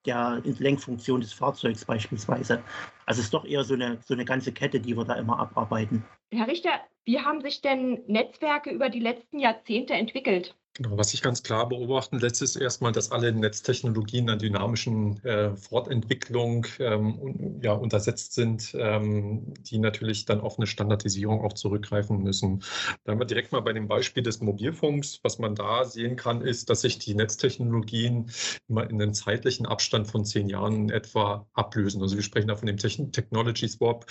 der 0.07 0.43
Lenkfunktion 0.45 1.21
des 1.21 1.33
Fahrzeugs 1.33 1.85
beispielsweise. 1.85 2.63
Also 3.07 3.21
es 3.21 3.27
ist 3.27 3.35
doch 3.35 3.45
eher 3.45 3.65
so 3.65 3.75
eine, 3.75 3.99
so 4.05 4.15
eine 4.15 4.25
ganze 4.25 4.53
Kette, 4.53 4.81
die 4.81 4.97
wir 4.97 5.05
da 5.05 5.15
immer 5.15 5.39
abarbeiten. 5.39 6.05
Herr 6.33 6.49
Richter, 6.49 6.81
wie 7.05 7.21
haben 7.21 7.41
sich 7.41 7.61
denn 7.61 8.03
Netzwerke 8.07 8.71
über 8.71 8.89
die 8.89 9.01
letzten 9.01 9.39
Jahrzehnte 9.39 9.95
entwickelt? 9.95 10.57
Genau, 10.77 10.99
was 10.99 11.11
sich 11.11 11.23
ganz 11.23 11.45
klar 11.45 11.69
beobachten 11.69 12.19
lässt, 12.19 12.43
ist 12.43 12.57
erstmal, 12.57 12.91
dass 12.91 13.13
alle 13.13 13.31
Netztechnologien 13.31 14.29
einer 14.29 14.37
dynamischen 14.37 15.25
äh, 15.25 15.55
Fortentwicklung 15.55 16.67
ähm, 16.81 17.61
ja, 17.63 17.75
untersetzt 17.75 18.33
sind, 18.33 18.75
ähm, 18.77 19.55
die 19.61 19.79
natürlich 19.79 20.25
dann 20.25 20.41
auf 20.41 20.59
eine 20.59 20.67
Standardisierung 20.67 21.43
auch 21.43 21.53
zurückgreifen 21.53 22.25
müssen. 22.25 22.65
Bleiben 23.05 23.21
wir 23.21 23.25
direkt 23.25 23.53
mal 23.53 23.61
bei 23.61 23.73
dem 23.73 23.87
Beispiel 23.87 24.25
des 24.25 24.41
Mobilfunks. 24.41 25.21
Was 25.23 25.39
man 25.39 25.55
da 25.55 25.85
sehen 25.85 26.17
kann, 26.17 26.41
ist, 26.41 26.69
dass 26.71 26.81
sich 26.81 26.99
die 26.99 27.15
Netztechnologien 27.15 28.33
immer 28.69 28.91
in 28.91 29.01
einem 29.01 29.15
zeitlichen 29.15 29.67
Abstand 29.67 30.09
von 30.09 30.25
zehn 30.25 30.49
Jahren 30.49 30.91
etwa 30.91 31.47
ablösen. 31.53 32.03
Also 32.03 32.17
wir 32.17 32.25
sprechen 32.25 32.49
da 32.49 32.57
von 32.57 32.67
dem 32.67 32.79
Technology 32.79 33.69
Swap, 33.69 34.07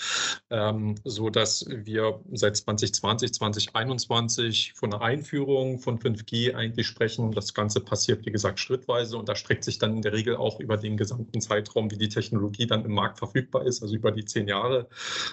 ähm, 0.48 0.94
so 1.04 1.28
dass 1.28 1.66
wir 1.68 2.22
seit 2.32 2.56
2020, 2.56 3.34
2021 3.34 4.72
von 4.72 4.94
einer 4.94 5.02
Einführung 5.02 5.78
von 5.78 5.98
5G 5.98 6.53
eigentlich 6.54 6.86
sprechen. 6.86 7.32
Das 7.32 7.54
Ganze 7.54 7.80
passiert, 7.80 8.24
wie 8.26 8.32
gesagt, 8.32 8.60
schrittweise 8.60 9.16
und 9.18 9.28
da 9.28 9.36
streckt 9.36 9.64
sich 9.64 9.78
dann 9.78 9.96
in 9.96 10.02
der 10.02 10.12
Regel 10.12 10.36
auch 10.36 10.60
über 10.60 10.76
den 10.76 10.96
gesamten 10.96 11.40
Zeitraum, 11.40 11.90
wie 11.90 11.98
die 11.98 12.08
Technologie 12.08 12.66
dann 12.66 12.84
im 12.84 12.92
Markt 12.92 13.18
verfügbar 13.18 13.66
ist, 13.66 13.82
also 13.82 13.94
über 13.94 14.10
die 14.12 14.24
zehn 14.24 14.48
Jahre, 14.48 14.88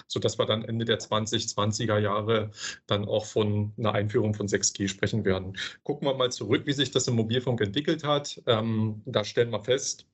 sodass 0.06 0.38
wir 0.38 0.46
dann 0.46 0.64
Ende 0.64 0.84
der 0.84 0.98
2020er 0.98 1.98
Jahre 1.98 2.50
dann 2.86 3.06
auch 3.06 3.26
von 3.26 3.72
einer 3.78 3.92
Einführung 3.92 4.34
von 4.34 4.46
6G 4.46 4.88
sprechen 4.88 5.24
werden. 5.24 5.56
Gucken 5.82 6.06
wir 6.08 6.14
mal 6.14 6.32
zurück, 6.32 6.62
wie 6.66 6.72
sich 6.72 6.90
das 6.90 7.08
im 7.08 7.14
Mobilfunk 7.16 7.60
entwickelt 7.60 8.04
hat. 8.04 8.42
Ähm, 8.46 9.02
da 9.04 9.24
stellen 9.24 9.50
wir 9.50 9.60
fest, 9.60 10.06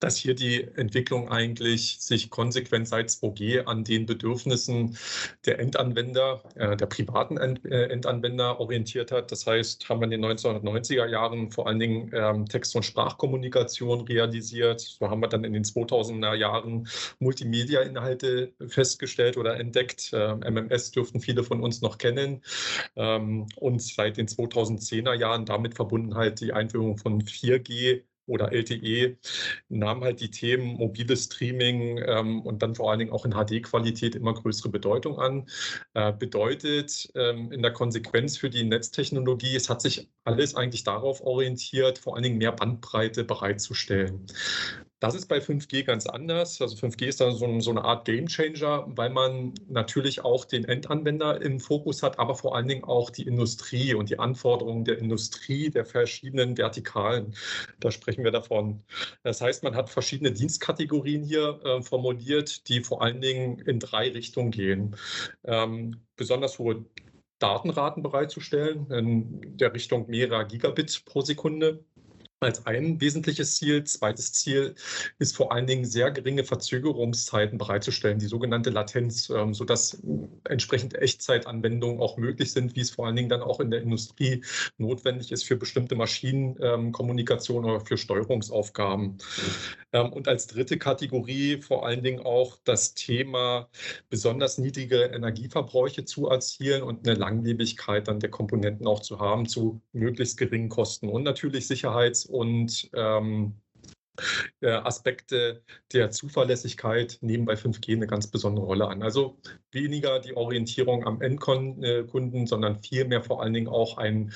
dass 0.00 0.16
hier 0.16 0.34
die 0.34 0.68
Entwicklung 0.76 1.30
eigentlich 1.30 1.98
sich 1.98 2.28
konsequent 2.28 2.86
seit 2.86 3.08
2G 3.08 3.64
an 3.64 3.84
den 3.84 4.04
Bedürfnissen 4.04 4.98
der 5.46 5.58
Endanwender, 5.58 6.42
äh, 6.56 6.76
der 6.76 6.86
privaten 6.86 7.38
End, 7.38 7.64
äh, 7.64 7.86
Endanwender 7.86 8.60
orientiert 8.60 9.12
hat. 9.12 9.32
Das 9.32 9.46
heißt, 9.46 9.88
haben 9.88 10.00
wir 10.00 10.04
in 10.04 10.10
den 10.10 10.24
1990er 10.24 11.06
Jahren 11.06 11.50
vor 11.50 11.66
allen 11.66 11.78
Dingen 11.78 12.10
ähm, 12.12 12.46
Text- 12.46 12.76
und 12.76 12.84
Sprachkommunikation 12.84 14.02
realisiert. 14.02 14.80
So 14.80 15.08
haben 15.08 15.20
wir 15.20 15.28
dann 15.28 15.44
in 15.44 15.54
den 15.54 15.64
2000er 15.64 16.34
Jahren 16.34 16.86
Multimedia-Inhalte 17.18 18.52
festgestellt 18.68 19.38
oder 19.38 19.58
entdeckt. 19.58 20.10
Ähm, 20.12 20.40
MMS 20.40 20.90
dürften 20.90 21.20
viele 21.20 21.44
von 21.44 21.62
uns 21.62 21.80
noch 21.80 21.96
kennen. 21.96 22.42
Ähm, 22.96 23.46
und 23.56 23.80
seit 23.82 24.18
den 24.18 24.28
2010er 24.28 25.14
Jahren 25.14 25.46
damit 25.46 25.74
verbunden 25.74 26.14
halt 26.14 26.40
die 26.40 26.52
Einführung 26.52 26.98
von 26.98 27.22
4G 27.22 28.02
oder 28.26 28.52
LTE 28.52 29.16
nahmen 29.68 30.04
halt 30.04 30.20
die 30.20 30.30
Themen 30.30 30.76
mobiles 30.76 31.24
Streaming 31.24 32.02
ähm, 32.06 32.42
und 32.42 32.62
dann 32.62 32.74
vor 32.74 32.90
allen 32.90 33.00
Dingen 33.00 33.12
auch 33.12 33.24
in 33.24 33.32
HD-Qualität 33.32 34.14
immer 34.14 34.34
größere 34.34 34.68
Bedeutung 34.68 35.18
an. 35.18 35.46
Äh, 35.94 36.12
bedeutet 36.12 37.10
ähm, 37.14 37.52
in 37.52 37.62
der 37.62 37.72
Konsequenz 37.72 38.36
für 38.36 38.50
die 38.50 38.64
Netztechnologie, 38.64 39.56
es 39.56 39.68
hat 39.68 39.82
sich 39.82 40.08
alles 40.24 40.54
eigentlich 40.54 40.84
darauf 40.84 41.20
orientiert, 41.20 41.98
vor 41.98 42.14
allen 42.14 42.22
Dingen 42.22 42.38
mehr 42.38 42.52
Bandbreite 42.52 43.24
bereitzustellen. 43.24 44.26
Das 45.00 45.14
ist 45.14 45.26
bei 45.26 45.38
5G 45.38 45.84
ganz 45.84 46.06
anders. 46.06 46.60
Also 46.62 46.76
5G 46.76 47.06
ist 47.06 47.20
da 47.20 47.30
so, 47.32 47.60
so, 47.60 47.70
eine 47.70 47.84
Art 47.84 48.06
Gamechanger, 48.06 48.86
weil 48.86 49.10
man 49.10 49.52
natürlich 49.68 50.24
auch 50.24 50.44
den 50.44 50.64
Endanwender 50.64 51.42
im 51.42 51.60
Fokus 51.60 52.02
hat, 52.02 52.18
aber 52.18 52.34
vor 52.34 52.56
allen 52.56 52.68
Dingen 52.68 52.84
auch 52.84 53.10
die 53.10 53.26
Industrie 53.26 53.94
und 53.94 54.08
die 54.08 54.18
Anforderungen 54.18 54.84
der 54.84 54.98
Industrie, 54.98 55.68
der 55.70 55.84
verschiedenen 55.84 56.56
Vertikalen. 56.56 57.34
Da 57.80 57.90
sprechen 57.90 58.24
wir 58.24 58.30
davon. 58.30 58.82
Das 59.22 59.40
heißt, 59.40 59.62
man 59.62 59.74
hat 59.74 59.90
verschiedene 59.90 60.32
Dienstkategorien 60.32 61.22
hier 61.22 61.60
äh, 61.64 61.82
formuliert, 61.82 62.68
die 62.68 62.82
vor 62.82 63.02
allen 63.02 63.20
Dingen 63.20 63.58
in 63.58 63.80
drei 63.80 64.10
Richtungen 64.10 64.52
gehen. 64.52 64.96
Ähm, 65.44 66.00
besonders 66.16 66.58
hohe 66.58 66.84
Datenraten 67.40 68.02
bereitzustellen, 68.02 68.90
in 68.90 69.58
der 69.58 69.74
Richtung 69.74 70.08
mehrerer 70.08 70.44
Gigabit 70.44 71.04
pro 71.04 71.20
Sekunde 71.20 71.84
als 72.44 72.66
ein 72.66 73.00
wesentliches 73.00 73.56
Ziel. 73.56 73.84
Zweites 73.84 74.32
Ziel 74.32 74.74
ist 75.18 75.36
vor 75.36 75.52
allen 75.52 75.66
Dingen 75.66 75.84
sehr 75.84 76.10
geringe 76.10 76.44
Verzögerungszeiten 76.44 77.58
bereitzustellen, 77.58 78.18
die 78.18 78.26
sogenannte 78.26 78.70
Latenz, 78.70 79.30
ähm, 79.30 79.54
sodass 79.54 80.02
entsprechend 80.44 80.94
Echtzeitanwendungen 80.94 82.00
auch 82.00 82.16
möglich 82.16 82.52
sind, 82.52 82.76
wie 82.76 82.80
es 82.80 82.90
vor 82.90 83.06
allen 83.06 83.16
Dingen 83.16 83.28
dann 83.28 83.42
auch 83.42 83.60
in 83.60 83.70
der 83.70 83.82
Industrie 83.82 84.44
notwendig 84.78 85.32
ist 85.32 85.44
für 85.44 85.56
bestimmte 85.56 85.94
Maschinenkommunikation 85.94 87.64
oder 87.64 87.80
für 87.80 87.96
Steuerungsaufgaben. 87.96 89.18
Ähm, 89.92 90.12
und 90.12 90.28
als 90.28 90.46
dritte 90.46 90.78
Kategorie 90.78 91.62
vor 91.62 91.86
allen 91.86 92.02
Dingen 92.02 92.20
auch 92.20 92.58
das 92.64 92.94
Thema 92.94 93.68
besonders 94.10 94.58
niedrige 94.58 95.04
Energieverbräuche 95.04 96.04
zu 96.04 96.28
erzielen 96.28 96.82
und 96.82 97.06
eine 97.06 97.18
Langlebigkeit 97.18 98.08
dann 98.08 98.20
der 98.20 98.30
Komponenten 98.30 98.86
auch 98.86 99.00
zu 99.00 99.18
haben 99.18 99.46
zu 99.46 99.80
möglichst 99.92 100.36
geringen 100.36 100.68
Kosten 100.68 101.08
und 101.08 101.22
natürlich 101.22 101.66
Sicherheits- 101.66 102.26
und 102.34 102.90
ähm, 102.94 103.54
äh, 103.54 103.63
Aspekte 104.60 105.62
der 105.92 106.10
Zuverlässigkeit 106.10 107.18
nehmen 107.20 107.44
bei 107.44 107.54
5G 107.54 107.92
eine 107.92 108.06
ganz 108.06 108.30
besondere 108.30 108.64
Rolle 108.66 108.88
an. 108.88 109.02
Also 109.02 109.38
weniger 109.72 110.20
die 110.20 110.36
Orientierung 110.36 111.04
am 111.04 111.20
Endkunden, 111.20 112.46
sondern 112.46 112.76
vielmehr 112.76 113.22
vor 113.22 113.42
allen 113.42 113.52
Dingen 113.52 113.68
auch 113.68 113.98
ein, 113.98 114.32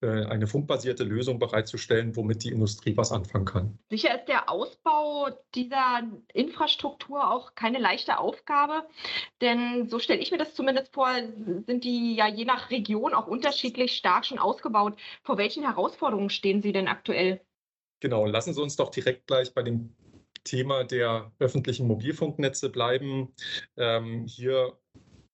äh, 0.00 0.24
eine 0.24 0.46
funkbasierte 0.46 1.04
Lösung 1.04 1.38
bereitzustellen, 1.38 2.16
womit 2.16 2.44
die 2.44 2.50
Industrie 2.50 2.96
was 2.96 3.12
anfangen 3.12 3.44
kann. 3.44 3.78
Sicher 3.90 4.18
ist 4.18 4.26
der 4.26 4.50
Ausbau 4.50 5.28
dieser 5.54 6.02
Infrastruktur 6.32 7.30
auch 7.30 7.54
keine 7.54 7.78
leichte 7.78 8.18
Aufgabe, 8.18 8.86
denn 9.40 9.88
so 9.88 9.98
stelle 9.98 10.20
ich 10.20 10.30
mir 10.30 10.38
das 10.38 10.54
zumindest 10.54 10.92
vor, 10.92 11.08
sind 11.66 11.84
die 11.84 12.16
ja 12.16 12.26
je 12.26 12.44
nach 12.44 12.70
Region 12.70 13.14
auch 13.14 13.26
unterschiedlich 13.26 13.96
stark 13.96 14.26
schon 14.26 14.38
ausgebaut. 14.38 14.98
Vor 15.22 15.38
welchen 15.38 15.64
Herausforderungen 15.64 16.30
stehen 16.30 16.62
Sie 16.62 16.72
denn 16.72 16.88
aktuell? 16.88 17.40
Genau, 18.00 18.26
lassen 18.26 18.54
Sie 18.54 18.62
uns 18.62 18.76
doch 18.76 18.90
direkt 18.90 19.26
gleich 19.26 19.52
bei 19.54 19.62
dem 19.62 19.94
Thema 20.44 20.84
der 20.84 21.32
öffentlichen 21.38 21.86
Mobilfunknetze 21.86 22.70
bleiben. 22.70 23.34
Ähm, 23.76 24.26
hier 24.26 24.78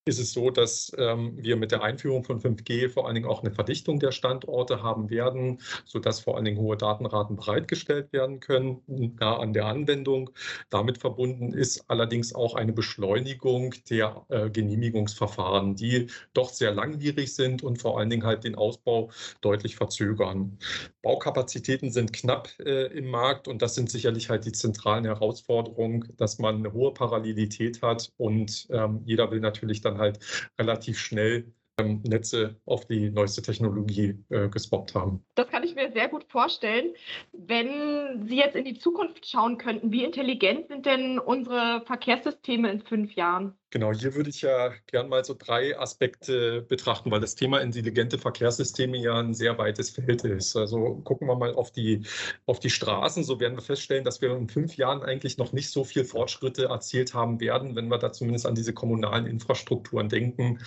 ist 0.07 0.19
es 0.19 0.33
so, 0.33 0.51
dass 0.51 0.93
ähm, 0.99 1.33
wir 1.37 1.57
mit 1.57 1.73
der 1.73 1.83
Einführung 1.83 2.25
von 2.25 2.39
5G 2.39 2.91
vor 2.91 3.07
allen 3.07 3.15
Dingen 3.15 3.27
auch 3.27 3.43
eine 3.43 3.53
Verdichtung 3.53 4.01
der 4.01 4.13
Standorte 4.13 4.83
haben 4.83 5.09
werden, 5.09 5.61
sodass 5.87 6.21
vor 6.21 6.37
allen 6.37 6.45
Dingen 6.45 6.59
hohe 6.59 6.77
Datenraten 6.77 7.37
bereitgestellt 7.37 8.13
werden 8.13 8.41
können, 8.41 8.83
nah 8.87 9.39
an 9.39 9.55
der 9.55 9.65
Anwendung. 9.65 10.31
Damit 10.69 10.99
verbunden 10.99 11.55
ist 11.55 11.85
allerdings 11.89 12.35
auch 12.35 12.55
eine 12.55 12.75
Beschleunigung 12.75 13.75
der 13.89 14.27
äh, 14.29 14.51
Genehmigungsverfahren, 14.51 15.75
die 15.75 16.09
doch 16.35 16.51
sehr 16.51 16.75
langwierig 16.75 17.35
sind 17.35 17.63
und 17.63 17.81
vor 17.81 17.99
allen 17.99 18.11
Dingen 18.11 18.25
halt 18.25 18.45
den 18.45 18.57
Ausbau 18.57 19.11
deutlich 19.41 19.77
verzögern. 19.77 20.59
Baukapazitäten 21.01 21.91
sind 21.91 22.13
knapp 22.13 22.51
äh, 22.59 22.87
im 22.97 23.09
Markt 23.09 23.49
und 23.49 23.63
das 23.63 23.75
sind 23.75 23.91
sicherlich 23.91 24.29
halt 24.29 24.45
die 24.45 24.53
zentralen 24.53 25.07
Herausforderungen, 25.07 26.13
dass 26.19 26.39
man 26.39 26.57
eine 26.57 26.75
hohe 26.75 26.93
Parallelität 26.93 27.81
hat 27.81 28.13
und 28.19 28.67
ähm, 28.71 29.01
jeder 29.07 29.31
will 29.31 29.41
natürlich 29.41 29.81
dann 29.81 29.94
halt 29.99 30.19
relativ 30.59 30.99
schnell 30.99 31.53
ähm, 31.79 32.03
Netze 32.05 32.61
auf 32.67 32.87
die 32.87 33.11
neueste 33.11 33.43
Technologie 33.43 34.19
äh, 34.31 34.49
gespottet 34.49 34.95
haben. 34.95 35.25
Das 35.35 35.49
kann 35.49 35.65
ich 35.65 35.75
mir 35.75 35.91
sehr 35.93 36.09
gut 36.09 36.25
vorstellen. 36.29 36.95
Wenn 37.33 38.27
Sie 38.29 38.37
jetzt 38.37 38.55
in 38.55 38.65
die 38.65 38.79
Zukunft 38.79 39.29
schauen 39.29 39.59
könnten, 39.59 39.91
wie 39.91 40.05
intelligent 40.05 40.69
sind 40.69 40.87
denn 40.87 41.19
unsere 41.19 41.83
Verkehrssysteme 41.87 42.71
in 42.71 42.81
fünf 42.81 43.15
Jahren? 43.15 43.55
Genau, 43.75 43.93
hier 43.93 44.15
würde 44.15 44.31
ich 44.31 44.41
ja 44.41 44.73
gern 44.87 45.09
mal 45.09 45.25
so 45.25 45.35
drei 45.37 45.77
Aspekte 45.77 46.63
betrachten, 46.63 47.11
weil 47.11 47.19
das 47.19 47.35
Thema 47.35 47.61
intelligente 47.61 48.19
Verkehrssysteme 48.19 48.97
ja 48.99 49.19
ein 49.19 49.35
sehr 49.35 49.59
weites 49.59 49.91
Feld 49.91 50.23
ist. 50.23 50.55
Also 50.55 51.01
gucken 51.03 51.27
wir 51.27 51.35
mal 51.35 51.53
auf 51.55 51.73
die, 51.73 52.03
auf 52.47 52.61
die 52.61 52.71
Straßen. 52.71 53.25
So 53.25 53.41
werden 53.41 53.57
wir 53.57 53.63
feststellen, 53.63 54.05
dass 54.05 54.21
wir 54.21 54.31
in 54.37 54.49
fünf 54.49 54.77
Jahren 54.77 55.03
eigentlich 55.03 55.39
noch 55.39 55.53
nicht 55.53 55.71
so 55.71 55.83
viel 55.83 56.05
Fortschritte 56.05 56.67
erzielt 56.67 57.15
haben 57.15 57.41
werden, 57.41 57.75
wenn 57.75 57.89
wir 57.89 57.99
da 57.99 58.13
zumindest 58.13 58.47
an 58.47 58.55
diese 58.55 58.73
kommunalen 58.73 59.27
Infrastrukturen 59.27 60.09
denken. 60.09 60.61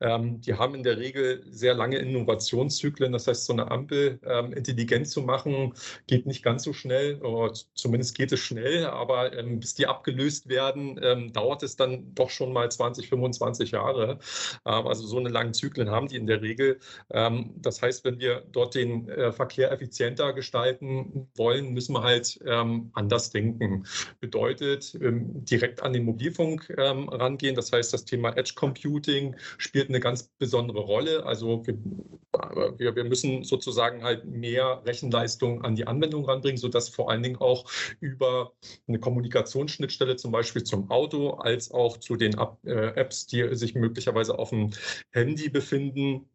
Ähm, 0.00 0.40
die 0.40 0.54
haben 0.54 0.74
in 0.74 0.82
der 0.82 0.98
Regel 0.98 1.44
sehr 1.48 1.74
lange 1.74 1.98
Innovationszyklen. 1.98 3.12
Das 3.12 3.28
heißt, 3.28 3.44
so 3.46 3.52
eine 3.52 3.70
Ampel 3.70 4.18
ähm, 4.24 4.52
intelligent 4.52 5.06
zu 5.08 5.22
machen, 5.22 5.74
geht 6.08 6.26
nicht 6.26 6.42
ganz 6.42 6.64
so 6.64 6.72
schnell. 6.72 7.22
Oder 7.22 7.52
zumindest 7.74 8.16
geht 8.16 8.32
es 8.32 8.40
schnell, 8.40 8.84
aber 8.86 9.32
ähm, 9.38 9.60
bis 9.60 9.76
die 9.76 9.86
abgelöst 9.86 10.48
werden, 10.48 10.98
ähm, 11.04 11.32
dauert 11.32 11.62
es 11.62 11.76
dann 11.76 12.12
doch 12.16 12.30
schon 12.30 12.47
schon 12.48 12.54
mal 12.54 12.70
20, 12.70 13.08
25 13.08 13.70
Jahre. 13.72 14.18
Ähm, 14.64 14.86
also 14.86 15.06
so 15.06 15.18
eine 15.18 15.28
langen 15.28 15.54
Zyklen 15.54 15.90
haben 15.90 16.08
die 16.08 16.16
in 16.16 16.26
der 16.26 16.42
Regel. 16.42 16.78
Ähm, 17.10 17.50
das 17.56 17.82
heißt, 17.82 18.04
wenn 18.04 18.18
wir 18.18 18.44
dort 18.52 18.74
den 18.74 19.08
äh, 19.08 19.32
Verkehr 19.32 19.70
effizienter 19.70 20.32
gestalten 20.32 21.28
wollen, 21.36 21.72
müssen 21.74 21.94
wir 21.94 22.02
halt 22.02 22.38
ähm, 22.46 22.90
anders 22.94 23.30
denken. 23.30 23.84
Bedeutet, 24.20 24.96
direkt 25.00 25.82
an 25.82 25.92
den 25.92 26.04
Mobilfunk 26.04 26.72
rangehen. 26.76 27.54
Das 27.54 27.72
heißt, 27.72 27.92
das 27.92 28.04
Thema 28.04 28.36
Edge 28.36 28.52
Computing 28.54 29.36
spielt 29.58 29.88
eine 29.88 30.00
ganz 30.00 30.28
besondere 30.38 30.80
Rolle. 30.80 31.24
Also 31.26 31.64
wir, 31.66 32.94
wir 32.96 33.04
müssen 33.04 33.44
sozusagen 33.44 34.02
halt 34.02 34.24
mehr 34.24 34.82
Rechenleistung 34.84 35.62
an 35.64 35.74
die 35.74 35.86
Anwendung 35.86 36.24
ranbringen, 36.24 36.58
sodass 36.58 36.88
vor 36.88 37.10
allen 37.10 37.22
Dingen 37.22 37.36
auch 37.36 37.64
über 38.00 38.52
eine 38.86 38.98
Kommunikationsschnittstelle 38.98 40.16
zum 40.16 40.32
Beispiel 40.32 40.64
zum 40.64 40.90
Auto 40.90 41.30
als 41.30 41.70
auch 41.70 41.96
zu 41.96 42.16
den 42.16 42.27
äh, 42.34 42.94
Apps, 42.94 43.26
die 43.26 43.54
sich 43.54 43.74
möglicherweise 43.74 44.38
auf 44.38 44.50
dem 44.50 44.70
Handy 45.10 45.48
befinden, 45.48 46.28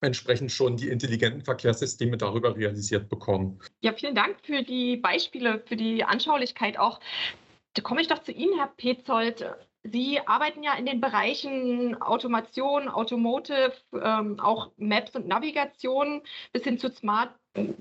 entsprechend 0.00 0.52
schon 0.52 0.76
die 0.76 0.88
intelligenten 0.88 1.42
Verkehrssysteme 1.42 2.16
darüber 2.16 2.56
realisiert 2.56 3.08
bekommen. 3.08 3.60
Ja, 3.80 3.92
vielen 3.92 4.14
Dank 4.14 4.36
für 4.42 4.62
die 4.62 4.96
Beispiele, 4.96 5.62
für 5.66 5.76
die 5.76 6.04
Anschaulichkeit 6.04 6.78
auch. 6.78 7.00
Da 7.74 7.82
komme 7.82 8.00
ich 8.00 8.08
doch 8.08 8.22
zu 8.22 8.32
Ihnen, 8.32 8.58
Herr 8.58 8.72
Petzold. 8.76 9.44
Sie 9.82 10.18
arbeiten 10.26 10.62
ja 10.62 10.74
in 10.74 10.86
den 10.86 11.00
Bereichen 11.00 12.00
Automation, 12.00 12.88
Automotive, 12.88 13.72
ähm, 13.92 14.40
auch 14.40 14.72
Maps 14.76 15.14
und 15.14 15.28
Navigation 15.28 16.22
bis 16.52 16.64
hin 16.64 16.78
zu 16.78 16.90
Smart 16.90 17.30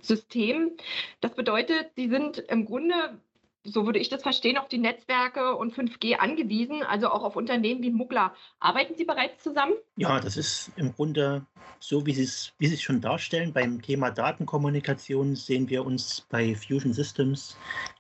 Systemen. 0.02 0.78
Das 1.22 1.34
bedeutet, 1.36 1.92
Sie 1.96 2.10
sind 2.10 2.38
im 2.38 2.66
Grunde 2.66 3.20
so 3.66 3.86
würde 3.86 4.00
ich 4.00 4.10
das 4.10 4.22
verstehen, 4.22 4.58
auf 4.58 4.68
die 4.68 4.78
Netzwerke 4.78 5.56
und 5.56 5.74
5G 5.74 6.16
angewiesen, 6.18 6.84
also 6.84 7.10
auch 7.10 7.24
auf 7.24 7.36
Unternehmen 7.36 7.82
wie 7.82 7.92
Muggler. 7.92 8.34
Arbeiten 8.60 8.96
Sie 8.96 9.06
bereits 9.06 9.44
zusammen? 9.44 9.74
Ja, 9.98 10.20
das 10.20 10.38
ist 10.38 10.72
im 10.76 10.94
Grunde 10.94 11.46
so, 11.80 12.06
wie 12.06 12.14
Sie 12.14 12.24
es, 12.24 12.54
wie 12.60 12.68
Sie 12.68 12.76
es 12.76 12.82
schon 12.82 13.02
darstellen. 13.02 13.52
Beim 13.52 13.82
Thema 13.82 14.12
Datenkommunikation 14.12 15.36
sehen 15.36 15.70
wir 15.70 15.86
uns 15.86 16.22
bei 16.30 16.56
Fusion 16.56 16.94
Systems 16.94 17.58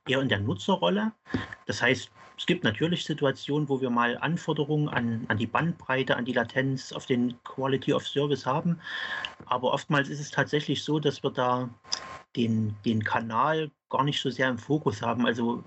eher 0.07 0.21
in 0.21 0.29
der 0.29 0.39
Nutzerrolle. 0.39 1.11
Das 1.65 1.81
heißt, 1.81 2.11
es 2.37 2.45
gibt 2.45 2.63
natürlich 2.63 3.05
Situationen, 3.05 3.69
wo 3.69 3.79
wir 3.79 3.89
mal 3.89 4.17
Anforderungen 4.17 4.89
an, 4.89 5.25
an 5.29 5.37
die 5.37 5.47
Bandbreite, 5.47 6.17
an 6.17 6.25
die 6.25 6.33
Latenz, 6.33 6.91
auf 6.91 7.05
den 7.05 7.41
Quality 7.43 7.93
of 7.93 8.07
Service 8.07 8.45
haben. 8.45 8.79
Aber 9.45 9.73
oftmals 9.73 10.09
ist 10.09 10.19
es 10.19 10.31
tatsächlich 10.31 10.83
so, 10.83 10.99
dass 10.99 11.23
wir 11.23 11.31
da 11.31 11.69
den, 12.35 12.75
den 12.85 13.03
Kanal 13.03 13.71
gar 13.89 14.03
nicht 14.03 14.21
so 14.21 14.29
sehr 14.29 14.49
im 14.49 14.57
Fokus 14.57 15.01
haben. 15.01 15.25
Also 15.25 15.63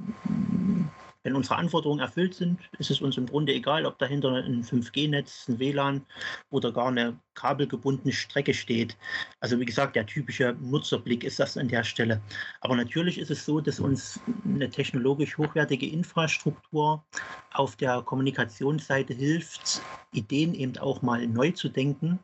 wenn 1.22 1.34
unsere 1.34 1.56
Anforderungen 1.56 2.00
erfüllt 2.00 2.34
sind, 2.34 2.60
ist 2.78 2.90
es 2.90 3.00
uns 3.00 3.16
im 3.16 3.26
Grunde 3.26 3.52
egal, 3.52 3.86
ob 3.86 3.98
dahinter 3.98 4.32
ein 4.34 4.62
5G-Netz, 4.62 5.48
ein 5.48 5.58
WLAN 5.58 6.06
oder 6.50 6.72
gar 6.72 6.88
eine 6.88 7.18
kabelgebundene 7.34 8.12
Strecke 8.12 8.52
steht. 8.52 8.96
Also 9.40 9.60
wie 9.60 9.64
gesagt, 9.64 9.94
der 9.94 10.06
typische 10.06 10.56
Nutzerblick 10.60 11.22
ist 11.22 11.38
das 11.38 11.56
an 11.56 11.68
der 11.68 11.84
Stelle. 11.84 12.20
Aber 12.60 12.74
natürlich 12.74 13.18
ist 13.18 13.30
es 13.30 13.44
so, 13.44 13.60
dass 13.60 13.78
uns 13.78 14.20
eine 14.44 14.68
technologisch 14.68 15.38
hochwertige 15.38 15.86
Infrastruktur 15.86 17.04
auf 17.52 17.76
der 17.76 18.02
Kommunikationsseite 18.02 19.14
hilft, 19.14 19.82
Ideen 20.12 20.54
eben 20.54 20.76
auch 20.78 21.02
mal 21.02 21.26
neu 21.26 21.50
zu 21.50 21.68
denken. 21.68 22.18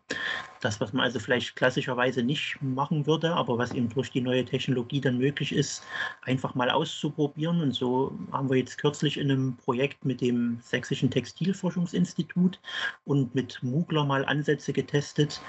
Das, 0.60 0.80
was 0.80 0.92
man 0.92 1.04
also 1.04 1.20
vielleicht 1.20 1.56
klassischerweise 1.56 2.22
nicht 2.22 2.56
machen 2.62 3.06
würde, 3.06 3.34
aber 3.34 3.58
was 3.58 3.72
eben 3.72 3.90
durch 3.90 4.10
die 4.10 4.22
neue 4.22 4.44
Technologie 4.44 5.00
dann 5.00 5.18
möglich 5.18 5.52
ist, 5.52 5.84
einfach 6.22 6.54
mal 6.54 6.70
auszuprobieren. 6.70 7.60
Und 7.60 7.72
so 7.72 8.18
haben 8.32 8.48
wir 8.48 8.56
jetzt 8.56 8.78
kürzlich 8.78 8.93
in 9.02 9.30
einem 9.30 9.56
Projekt 9.56 10.04
mit 10.04 10.20
dem 10.20 10.58
Sächsischen 10.62 11.10
Textilforschungsinstitut 11.10 12.60
und 13.04 13.34
mit 13.34 13.62
Mugler 13.62 14.04
mal 14.04 14.24
Ansätze 14.24 14.72
getestet, 14.72 15.40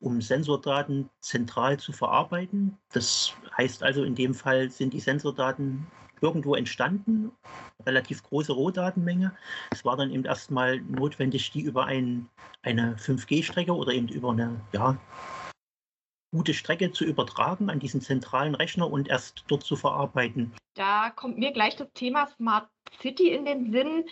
um 0.00 0.20
Sensordaten 0.20 1.08
zentral 1.20 1.78
zu 1.78 1.92
verarbeiten. 1.92 2.76
Das 2.92 3.32
heißt 3.56 3.82
also, 3.82 4.04
in 4.04 4.14
dem 4.14 4.34
Fall 4.34 4.70
sind 4.70 4.92
die 4.92 5.00
Sensordaten 5.00 5.86
irgendwo 6.20 6.54
entstanden, 6.54 7.32
relativ 7.86 8.22
große 8.22 8.52
Rohdatenmenge. 8.52 9.32
Es 9.70 9.84
war 9.84 9.96
dann 9.96 10.10
eben 10.10 10.24
erstmal 10.24 10.80
notwendig, 10.82 11.50
die 11.50 11.62
über 11.62 11.86
ein, 11.86 12.28
eine 12.62 12.96
5G-Strecke 12.96 13.74
oder 13.74 13.92
eben 13.92 14.08
über 14.08 14.30
eine 14.30 14.60
ja, 14.72 14.98
gute 16.32 16.54
Strecke 16.54 16.92
zu 16.92 17.04
übertragen 17.04 17.70
an 17.70 17.80
diesen 17.80 18.00
zentralen 18.00 18.54
Rechner 18.54 18.90
und 18.90 19.08
erst 19.08 19.44
dort 19.48 19.64
zu 19.64 19.76
verarbeiten. 19.76 20.52
Da 20.74 21.10
kommt 21.10 21.38
mir 21.38 21.52
gleich 21.52 21.76
das 21.76 21.92
Thema 21.92 22.26
Smart 22.26 22.68
City 23.00 23.30
in 23.30 23.44
den 23.44 23.72
Sinn. 23.72 24.04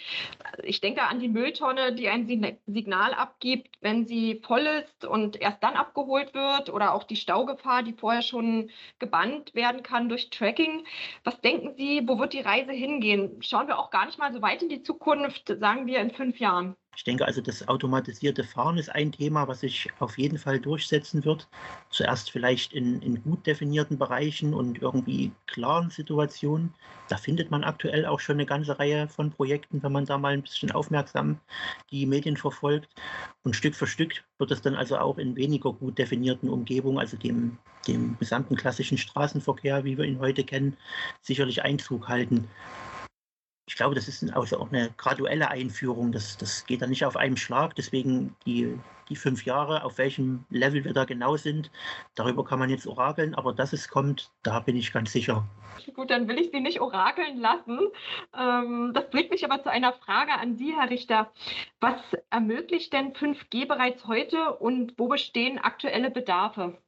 Ich 0.62 0.80
denke 0.80 1.02
an 1.02 1.20
die 1.20 1.28
Mülltonne, 1.28 1.94
die 1.94 2.08
ein 2.08 2.26
Signal 2.66 3.14
abgibt, 3.14 3.76
wenn 3.80 4.06
sie 4.06 4.40
voll 4.44 4.66
ist 4.66 5.04
und 5.04 5.40
erst 5.40 5.62
dann 5.62 5.74
abgeholt 5.74 6.34
wird 6.34 6.70
oder 6.70 6.94
auch 6.94 7.04
die 7.04 7.16
Staugefahr, 7.16 7.82
die 7.82 7.92
vorher 7.92 8.22
schon 8.22 8.70
gebannt 8.98 9.54
werden 9.54 9.82
kann 9.82 10.08
durch 10.08 10.30
Tracking. 10.30 10.84
Was 11.24 11.40
denken 11.40 11.74
Sie, 11.76 12.02
wo 12.06 12.18
wird 12.18 12.32
die 12.32 12.40
Reise 12.40 12.72
hingehen? 12.72 13.42
Schauen 13.42 13.68
wir 13.68 13.78
auch 13.78 13.90
gar 13.90 14.06
nicht 14.06 14.18
mal 14.18 14.32
so 14.32 14.42
weit 14.42 14.62
in 14.62 14.68
die 14.68 14.82
Zukunft, 14.82 15.48
sagen 15.58 15.86
wir 15.86 16.00
in 16.00 16.10
fünf 16.10 16.38
Jahren. 16.38 16.76
Ich 16.98 17.04
denke 17.04 17.24
also, 17.24 17.40
das 17.40 17.68
automatisierte 17.68 18.42
Fahren 18.42 18.76
ist 18.76 18.92
ein 18.92 19.12
Thema, 19.12 19.46
was 19.46 19.61
sich 19.61 19.88
auf 20.00 20.18
jeden 20.18 20.37
Fall 20.37 20.58
durchsetzen 20.58 21.24
wird. 21.24 21.46
Zuerst 21.90 22.32
vielleicht 22.32 22.72
in, 22.72 23.00
in 23.02 23.22
gut 23.22 23.46
definierten 23.46 23.98
Bereichen 23.98 24.52
und 24.52 24.82
irgendwie 24.82 25.30
klaren 25.46 25.90
Situationen. 25.90 26.74
Da 27.08 27.16
findet 27.16 27.52
man 27.52 27.62
aktuell 27.62 28.04
auch 28.04 28.18
schon 28.18 28.34
eine 28.34 28.46
ganze 28.46 28.80
Reihe 28.80 29.06
von 29.06 29.30
Projekten, 29.30 29.80
wenn 29.80 29.92
man 29.92 30.06
da 30.06 30.18
mal 30.18 30.32
ein 30.32 30.42
bisschen 30.42 30.72
aufmerksam 30.72 31.38
die 31.92 32.04
Medien 32.04 32.37
verfolgt. 32.37 32.88
Und 33.44 33.54
Stück 33.54 33.76
für 33.76 33.87
Stück 33.87 34.24
wird 34.38 34.50
es 34.50 34.61
dann 34.61 34.74
also 34.74 34.98
auch 34.98 35.18
in 35.18 35.37
weniger 35.37 35.72
gut 35.72 35.98
definierten 35.98 36.48
Umgebungen, 36.48 36.98
also 36.98 37.16
dem, 37.16 37.58
dem 37.87 38.18
gesamten 38.18 38.56
klassischen 38.56 38.98
Straßenverkehr, 38.98 39.84
wie 39.84 39.96
wir 39.96 40.04
ihn 40.04 40.18
heute 40.18 40.42
kennen, 40.42 40.76
sicherlich 41.22 41.62
Einzug 41.62 42.08
halten 42.08 42.48
ich 43.68 43.76
glaube, 43.76 43.94
das 43.94 44.09
ist 44.09 44.24
also 44.33 44.59
auch 44.59 44.72
eine 44.72 44.90
graduelle 44.96 45.50
Einführung. 45.50 46.11
Das, 46.11 46.38
das 46.38 46.64
geht 46.64 46.81
dann 46.81 46.88
nicht 46.88 47.04
auf 47.04 47.16
einem 47.16 47.37
Schlag. 47.37 47.74
Deswegen 47.74 48.35
die, 48.46 48.78
die 49.11 49.16
fünf 49.16 49.44
Jahre, 49.44 49.85
auf 49.85 49.98
welchem 49.98 50.46
Level 50.48 50.85
wir 50.85 50.94
da 50.94 51.04
genau 51.04 51.37
sind, 51.37 51.70
darüber 52.14 52.46
kann 52.46 52.59
man 52.59 52.70
jetzt 52.70 52.87
orakeln. 52.87 53.35
Aber 53.35 53.52
dass 53.52 53.74
es 53.74 53.88
kommt, 53.88 54.33
da 54.42 54.61
bin 54.61 54.74
ich 54.74 54.90
ganz 54.90 55.12
sicher. 55.12 55.46
Gut, 55.94 56.11
dann 56.11 56.28
will 56.28 56.38
ich 56.38 56.50
Sie 56.50 56.61
nicht 56.61 56.81
orakeln 56.81 57.40
lassen. 57.40 57.78
Ähm, 58.35 58.92
das 58.94 59.11
bringt 59.11 59.31
mich 59.31 59.44
aber 59.44 59.62
zu 59.62 59.70
einer 59.70 59.92
Frage 59.92 60.33
an 60.33 60.57
Sie, 60.57 60.74
Herr 60.74 60.88
Richter. 60.88 61.31
Was 61.78 62.00
ermöglicht 62.31 62.94
denn 62.94 63.12
5G 63.12 63.68
bereits 63.68 64.07
heute 64.07 64.54
und 64.54 64.94
wo 64.96 65.09
bestehen 65.09 65.59
aktuelle 65.59 66.11
Bedarfe? 66.11 66.78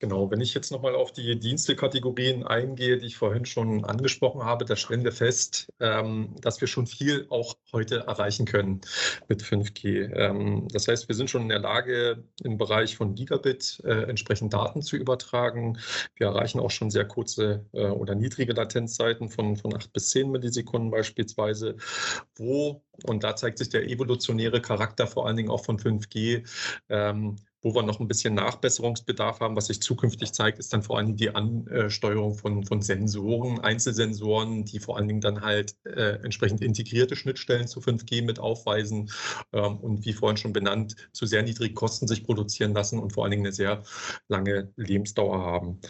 Genau, 0.00 0.30
wenn 0.30 0.40
ich 0.40 0.54
jetzt 0.54 0.70
nochmal 0.70 0.94
auf 0.94 1.10
die 1.10 1.40
Dienstekategorien 1.40 2.46
eingehe, 2.46 2.98
die 2.98 3.06
ich 3.06 3.16
vorhin 3.16 3.44
schon 3.44 3.84
angesprochen 3.84 4.44
habe, 4.44 4.64
da 4.64 4.76
stellen 4.76 5.02
wir 5.02 5.10
fest, 5.10 5.72
ähm, 5.80 6.36
dass 6.40 6.60
wir 6.60 6.68
schon 6.68 6.86
viel 6.86 7.26
auch 7.30 7.54
heute 7.72 8.04
erreichen 8.06 8.46
können 8.46 8.80
mit 9.26 9.42
5G. 9.42 10.14
Ähm, 10.14 10.68
das 10.70 10.86
heißt, 10.86 11.08
wir 11.08 11.16
sind 11.16 11.30
schon 11.30 11.42
in 11.42 11.48
der 11.48 11.58
Lage, 11.58 12.22
im 12.44 12.58
Bereich 12.58 12.96
von 12.96 13.16
Gigabit 13.16 13.82
äh, 13.84 14.04
entsprechend 14.04 14.52
Daten 14.52 14.82
zu 14.82 14.96
übertragen. 14.96 15.78
Wir 16.14 16.28
erreichen 16.28 16.60
auch 16.60 16.70
schon 16.70 16.90
sehr 16.92 17.04
kurze 17.04 17.66
äh, 17.72 17.86
oder 17.86 18.14
niedrige 18.14 18.52
Latenzzeiten 18.52 19.28
von, 19.28 19.56
von 19.56 19.74
8 19.74 19.92
bis 19.92 20.10
10 20.10 20.30
Millisekunden 20.30 20.92
beispielsweise, 20.92 21.74
wo, 22.36 22.84
und 23.04 23.24
da 23.24 23.34
zeigt 23.34 23.58
sich 23.58 23.68
der 23.68 23.88
evolutionäre 23.88 24.62
Charakter 24.62 25.08
vor 25.08 25.26
allen 25.26 25.36
Dingen 25.36 25.50
auch 25.50 25.64
von 25.64 25.76
5G, 25.76 26.46
ähm, 26.88 27.34
wo 27.62 27.74
wir 27.74 27.82
noch 27.82 27.98
ein 27.98 28.06
bisschen 28.06 28.34
Nachbesserungsbedarf 28.34 29.40
haben, 29.40 29.56
was 29.56 29.66
sich 29.66 29.82
zukünftig 29.82 30.32
zeigt, 30.32 30.58
ist 30.58 30.72
dann 30.72 30.82
vor 30.82 30.98
allem 30.98 31.16
die 31.16 31.34
Ansteuerung 31.34 32.34
von, 32.34 32.64
von 32.64 32.82
Sensoren, 32.82 33.58
Einzelsensoren, 33.58 34.64
die 34.64 34.78
vor 34.78 34.96
allen 34.96 35.08
Dingen 35.08 35.20
dann 35.20 35.40
halt 35.40 35.74
äh, 35.84 36.20
entsprechend 36.22 36.62
integrierte 36.62 37.16
Schnittstellen 37.16 37.66
zu 37.66 37.80
5G 37.80 38.24
mit 38.24 38.38
aufweisen 38.38 39.10
ähm, 39.52 39.78
und 39.78 40.04
wie 40.04 40.12
vorhin 40.12 40.36
schon 40.36 40.52
benannt, 40.52 40.94
zu 41.12 41.26
sehr 41.26 41.42
niedrigen 41.42 41.74
Kosten 41.74 42.06
sich 42.06 42.24
produzieren 42.24 42.74
lassen 42.74 43.00
und 43.00 43.12
vor 43.12 43.24
allen 43.24 43.32
Dingen 43.32 43.46
eine 43.46 43.52
sehr 43.52 43.82
lange 44.28 44.72
Lebensdauer 44.76 45.40
haben. 45.40 45.80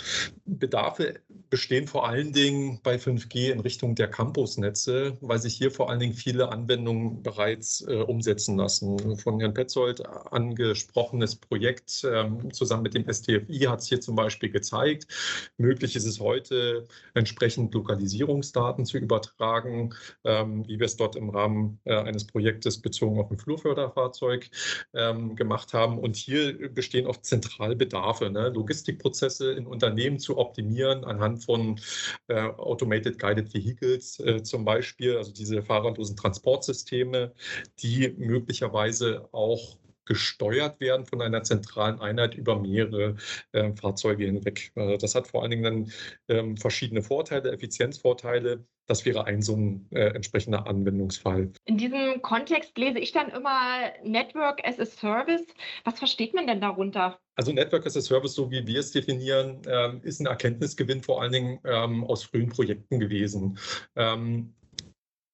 Bedarfe 0.46 1.20
bestehen 1.50 1.87
vor 1.87 2.09
allen 2.09 2.33
Dingen 2.33 2.81
bei 2.83 2.96
5G 2.96 3.50
in 3.50 3.61
Richtung 3.61 3.94
der 3.94 4.09
Campusnetze, 4.09 5.18
weil 5.20 5.38
sich 5.38 5.54
hier 5.54 5.70
vor 5.70 5.90
allen 5.90 6.00
Dingen 6.00 6.14
viele 6.14 6.50
Anwendungen 6.50 7.22
bereits 7.22 7.83
äh, 7.83 7.96
umsetzen 7.96 8.57
lassen. 8.57 9.18
Von 9.18 9.38
Herrn 9.40 9.54
Petzold 9.54 10.07
angesprochenes 10.07 11.37
Projekt 11.37 11.58
Projekt 11.59 12.07
ähm, 12.09 12.53
zusammen 12.53 12.85
mit 12.85 12.94
dem 12.94 13.12
STFI 13.12 13.66
hat 13.66 13.81
es 13.81 13.88
hier 13.88 14.01
zum 14.01 14.14
Beispiel 14.14 14.49
gezeigt. 14.49 15.09
Möglich 15.57 15.97
ist 15.97 16.05
es 16.05 16.21
heute, 16.21 16.87
entsprechend 17.14 17.75
Lokalisierungsdaten 17.75 18.87
zu 18.87 18.97
übertragen, 18.97 19.92
ähm, 20.23 20.64
wie 20.68 20.79
wir 20.79 20.87
es 20.87 20.97
dort 20.97 21.16
im 21.16 21.31
Rahmen 21.31 21.81
äh, 21.85 21.97
eines 21.97 22.29
Projektes 22.29 22.81
bezogen 22.81 23.18
auf 23.18 23.33
ein 23.33 23.38
Flurförderfahrzeug 23.38 24.49
ähm, 24.94 25.35
gemacht 25.35 25.75
haben. 25.75 25.99
Und 25.99 26.14
hier 26.14 26.73
bestehen 26.73 27.09
oft 27.09 27.25
Zentralbedarfe, 27.25 28.31
ne? 28.31 28.51
Logistikprozesse 28.51 29.51
in 29.51 29.66
Unternehmen 29.66 30.21
zu 30.21 30.38
optimieren 30.38 31.05
anhand 31.05 31.42
von 31.44 31.81
äh, 32.29 32.40
Automated 32.40 33.18
Guided 33.18 33.53
Vehicles 33.53 34.21
äh, 34.21 34.44
zum 34.44 34.64
Beispiel, 34.64 35.16
also 35.16 35.33
diese 35.33 35.61
fahrerlosen 35.61 36.16
Transportsysteme, 36.16 37.33
die 37.81 38.14
möglicherweise 38.16 39.29
auch 39.33 39.77
gesteuert 40.09 40.81
werden 40.81 41.07
von 41.07 41.23
einer 41.23 41.42
zentralen 41.42 42.01
Einheit 42.01 42.35
über 42.35 42.59
mehrere 42.59 43.16
äh, 43.53 43.73
Fahrzeuge 43.75 44.25
hinweg. 44.25 44.73
Äh, 44.75 44.99
das 44.99 45.14
hat 45.14 45.29
vor 45.29 45.42
allen 45.42 45.51
Dingen 45.51 45.62
dann 45.62 45.92
ähm, 46.29 46.57
verschiedene 46.57 47.03
Vorteile, 47.03 47.53
Effizienzvorteile. 47.53 48.64
Das 48.87 49.05
wäre 49.05 49.27
ein 49.27 49.42
so 49.42 49.55
ein 49.55 49.87
äh, 49.90 50.14
entsprechender 50.14 50.66
Anwendungsfall. 50.66 51.53
In 51.66 51.77
diesem 51.77 52.23
Kontext 52.23 52.77
lese 52.79 52.99
ich 52.99 53.12
dann 53.12 53.29
immer 53.29 53.92
Network 54.03 54.66
as 54.66 54.81
a 54.81 54.87
Service. 54.87 55.44
Was 55.85 55.99
versteht 55.99 56.33
man 56.33 56.47
denn 56.47 56.62
darunter? 56.62 57.21
Also 57.37 57.53
Network 57.53 57.85
as 57.85 57.99
a 57.99 58.01
Service, 58.01 58.35
so 58.35 58.51
wie 58.51 58.66
wir 58.66 58.81
es 58.81 58.90
definieren, 58.90 59.61
ähm, 59.68 60.01
ist 60.03 60.21
ein 60.21 60.27
Erkenntnisgewinn 60.27 61.03
vor 61.03 61.21
allen 61.21 61.33
Dingen 61.33 61.61
ähm, 61.64 62.03
aus 62.05 62.25
frühen 62.25 62.49
Projekten 62.49 62.99
gewesen. 62.99 63.59
Ähm, 63.94 64.55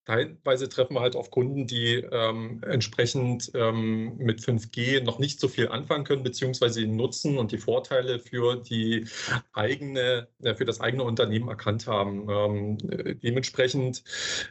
Teilweise 0.04 0.68
treffen 0.68 0.94
wir 0.94 1.00
halt 1.00 1.16
auf 1.16 1.30
Kunden, 1.30 1.66
die 1.66 1.94
ähm, 1.94 2.62
entsprechend 2.62 3.50
ähm, 3.54 4.16
mit 4.18 4.40
5G 4.40 5.02
noch 5.02 5.18
nicht 5.18 5.40
so 5.40 5.48
viel 5.48 5.68
anfangen 5.68 6.04
können, 6.04 6.22
beziehungsweise 6.22 6.80
den 6.80 6.96
Nutzen 6.96 7.38
und 7.38 7.52
die 7.52 7.58
Vorteile 7.58 8.18
für 8.18 8.56
die 8.56 9.06
eigene, 9.52 10.28
äh, 10.42 10.54
für 10.54 10.66
das 10.66 10.80
eigene 10.80 11.04
Unternehmen 11.04 11.48
erkannt 11.48 11.86
haben. 11.86 12.28
Ähm, 12.28 12.78
dementsprechend 13.22 14.04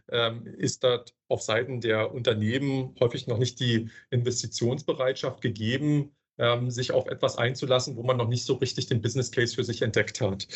ähm, 0.09 0.47
ist 0.57 0.83
dort 0.83 1.13
auf 1.27 1.41
Seiten 1.41 1.81
der 1.81 2.13
Unternehmen 2.13 2.95
häufig 2.99 3.27
noch 3.27 3.37
nicht 3.37 3.59
die 3.59 3.89
Investitionsbereitschaft 4.09 5.41
gegeben, 5.41 6.15
ähm, 6.37 6.69
sich 6.69 6.91
auf 6.91 7.07
etwas 7.07 7.37
einzulassen, 7.37 7.95
wo 7.95 8.03
man 8.03 8.17
noch 8.17 8.27
nicht 8.27 8.45
so 8.45 8.55
richtig 8.55 8.87
den 8.87 9.01
Business 9.01 9.31
Case 9.31 9.55
für 9.55 9.63
sich 9.63 9.81
entdeckt 9.81 10.21
hat. 10.21 10.47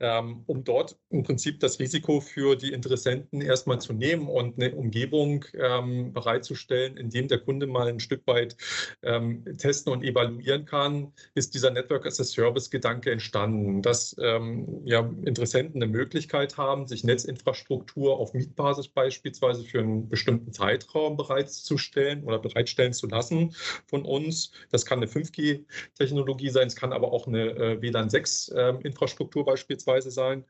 Ähm, 0.00 0.42
um 0.46 0.64
dort 0.64 0.96
im 1.10 1.22
Prinzip 1.22 1.60
das 1.60 1.78
Risiko 1.78 2.20
für 2.20 2.56
die 2.56 2.72
Interessenten 2.72 3.40
erstmal 3.40 3.80
zu 3.80 3.92
nehmen 3.92 4.28
und 4.28 4.60
eine 4.60 4.74
Umgebung 4.74 5.44
ähm, 5.54 6.12
bereitzustellen, 6.12 6.96
in 6.96 7.10
dem 7.10 7.28
der 7.28 7.38
Kunde 7.38 7.66
mal 7.66 7.88
ein 7.88 8.00
Stück 8.00 8.26
weit 8.26 8.56
ähm, 9.02 9.44
testen 9.58 9.92
und 9.92 10.02
evaluieren 10.02 10.64
kann, 10.64 11.12
ist 11.34 11.54
dieser 11.54 11.70
Network 11.70 12.06
as 12.06 12.20
a 12.20 12.24
Service 12.24 12.70
Gedanke 12.70 13.10
entstanden, 13.10 13.82
dass 13.82 14.16
ähm, 14.20 14.82
ja, 14.84 15.00
Interessenten 15.24 15.82
eine 15.82 15.90
Möglichkeit 15.90 16.56
haben, 16.56 16.86
sich 16.86 17.04
Netzinfrastruktur 17.04 18.18
auf 18.18 18.34
Mietbasis 18.34 18.88
beispielsweise 18.88 19.64
für 19.64 19.80
einen 19.80 20.08
bestimmten 20.08 20.52
Zeitraum 20.52 21.16
bereitzustellen 21.16 22.24
oder 22.24 22.38
bereitstellen 22.38 22.92
zu 22.92 23.06
lassen 23.06 23.54
von 23.86 24.04
uns. 24.04 24.52
Das 24.70 24.84
kann 24.86 24.98
eine 24.98 25.08
5G-Technologie 25.20 26.50
sein, 26.50 26.66
es 26.66 26.76
kann 26.76 26.92
aber 26.92 27.12
auch 27.12 27.26
eine 27.26 27.50
äh, 27.50 27.82
WLAN 27.82 28.08
6-Infrastruktur 28.08 29.42
ähm, 29.42 29.46
beispielsweise 29.46 30.10
sein 30.10 30.44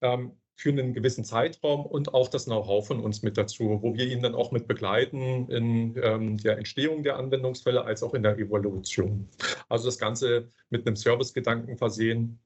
ähm, 0.00 0.32
für 0.56 0.70
einen 0.70 0.94
gewissen 0.94 1.24
Zeitraum 1.24 1.84
und 1.84 2.14
auch 2.14 2.28
das 2.28 2.46
Know-how 2.46 2.86
von 2.86 3.00
uns 3.00 3.22
mit 3.22 3.36
dazu, 3.36 3.78
wo 3.82 3.94
wir 3.94 4.06
ihn 4.06 4.22
dann 4.22 4.34
auch 4.34 4.52
mit 4.52 4.66
begleiten 4.66 5.48
in 5.50 5.94
ähm, 6.02 6.38
der 6.38 6.56
Entstehung 6.56 7.02
der 7.02 7.18
Anwendungsfälle 7.18 7.84
als 7.84 8.02
auch 8.02 8.14
in 8.14 8.22
der 8.22 8.38
Evaluation. 8.38 9.28
Also 9.68 9.86
das 9.86 9.98
Ganze 9.98 10.50
mit 10.70 10.86
einem 10.86 10.96
Servicegedanken 10.96 11.76
versehen, 11.76 12.40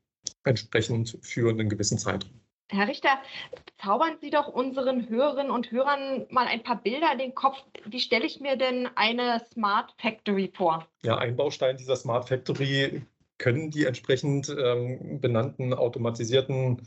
entsprechend 0.44 1.18
für 1.22 1.50
einen 1.50 1.68
gewissen 1.68 1.98
Zeitraum. 1.98 2.40
Herr 2.70 2.88
Richter, 2.88 3.18
zaubern 3.82 4.16
Sie 4.20 4.30
doch 4.30 4.48
unseren 4.48 5.08
Hörerinnen 5.08 5.50
und 5.50 5.70
Hörern 5.70 6.26
mal 6.30 6.46
ein 6.46 6.62
paar 6.62 6.76
Bilder 6.76 7.12
in 7.12 7.18
den 7.18 7.34
Kopf. 7.34 7.58
Wie 7.84 8.00
stelle 8.00 8.26
ich 8.26 8.40
mir 8.40 8.56
denn 8.56 8.88
eine 8.94 9.42
Smart 9.52 9.92
Factory 9.98 10.52
vor? 10.54 10.86
Ja, 11.02 11.18
ein 11.18 11.36
Baustein 11.36 11.76
dieser 11.76 11.96
Smart 11.96 12.28
Factory 12.28 13.02
können 13.40 13.70
die 13.70 13.86
entsprechend 13.86 14.54
ähm, 14.56 15.18
benannten 15.20 15.72
automatisierten 15.72 16.82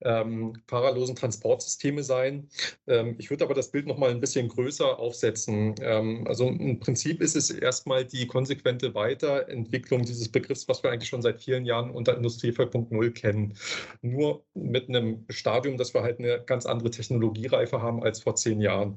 ähm, 0.00 0.54
fahrerlosen 0.66 1.14
Transportsysteme 1.14 2.02
sein. 2.02 2.48
Ähm, 2.86 3.16
ich 3.18 3.28
würde 3.30 3.44
aber 3.44 3.54
das 3.54 3.70
Bild 3.70 3.86
noch 3.86 3.98
mal 3.98 4.10
ein 4.10 4.20
bisschen 4.20 4.48
größer 4.48 4.98
aufsetzen. 4.98 5.74
Ähm, 5.82 6.26
also 6.26 6.48
im 6.48 6.80
Prinzip 6.80 7.20
ist 7.20 7.36
es 7.36 7.50
erstmal 7.50 8.06
die 8.06 8.26
konsequente 8.26 8.94
Weiterentwicklung 8.94 10.02
dieses 10.04 10.30
Begriffs, 10.30 10.66
was 10.66 10.82
wir 10.82 10.90
eigentlich 10.90 11.10
schon 11.10 11.20
seit 11.20 11.42
vielen 11.42 11.66
Jahren 11.66 11.90
unter 11.90 12.16
Industrie 12.16 12.52
4.0 12.52 13.10
kennen. 13.10 13.54
Nur 14.00 14.44
mit 14.54 14.88
einem 14.88 15.26
Stadium, 15.28 15.76
dass 15.76 15.92
wir 15.92 16.02
halt 16.02 16.20
eine 16.20 16.42
ganz 16.46 16.64
andere 16.64 16.90
Technologiereife 16.90 17.82
haben 17.82 18.02
als 18.02 18.20
vor 18.20 18.34
zehn 18.34 18.62
Jahren. 18.62 18.96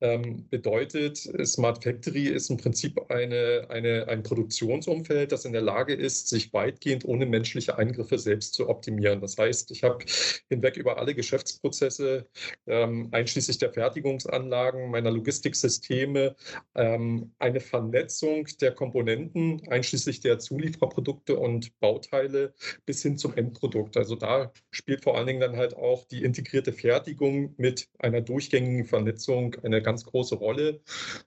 Ähm, 0.00 0.48
bedeutet, 0.50 1.18
Smart 1.46 1.84
Factory 1.84 2.24
ist 2.24 2.50
im 2.50 2.56
Prinzip 2.56 3.00
eine, 3.10 3.66
eine, 3.68 4.08
ein 4.08 4.24
Produktionsumfeld, 4.24 5.30
das 5.30 5.44
in 5.44 5.52
der 5.52 5.62
Lage 5.62 5.94
ist, 5.94 6.28
sich 6.28 6.47
weitgehend 6.52 7.04
ohne 7.04 7.26
menschliche 7.26 7.78
Eingriffe 7.78 8.18
selbst 8.18 8.54
zu 8.54 8.68
optimieren. 8.68 9.20
Das 9.20 9.36
heißt, 9.36 9.70
ich 9.70 9.84
habe 9.84 10.04
hinweg 10.48 10.76
über 10.76 10.98
alle 10.98 11.14
Geschäftsprozesse, 11.14 12.26
ähm, 12.66 13.08
einschließlich 13.12 13.58
der 13.58 13.72
Fertigungsanlagen, 13.72 14.90
meiner 14.90 15.10
Logistiksysteme, 15.10 16.36
ähm, 16.74 17.32
eine 17.38 17.60
Vernetzung 17.60 18.46
der 18.60 18.72
Komponenten, 18.72 19.62
einschließlich 19.68 20.20
der 20.20 20.38
Zulieferprodukte 20.38 21.38
und 21.38 21.78
Bauteile 21.80 22.54
bis 22.86 23.02
hin 23.02 23.18
zum 23.18 23.34
Endprodukt. 23.34 23.96
Also 23.96 24.14
da 24.14 24.52
spielt 24.70 25.02
vor 25.02 25.16
allen 25.16 25.26
Dingen 25.26 25.40
dann 25.40 25.56
halt 25.56 25.76
auch 25.76 26.04
die 26.04 26.22
integrierte 26.22 26.72
Fertigung 26.72 27.54
mit 27.56 27.88
einer 27.98 28.20
durchgängigen 28.20 28.86
Vernetzung 28.86 29.56
eine 29.62 29.82
ganz 29.82 30.04
große 30.04 30.36
Rolle. 30.36 30.80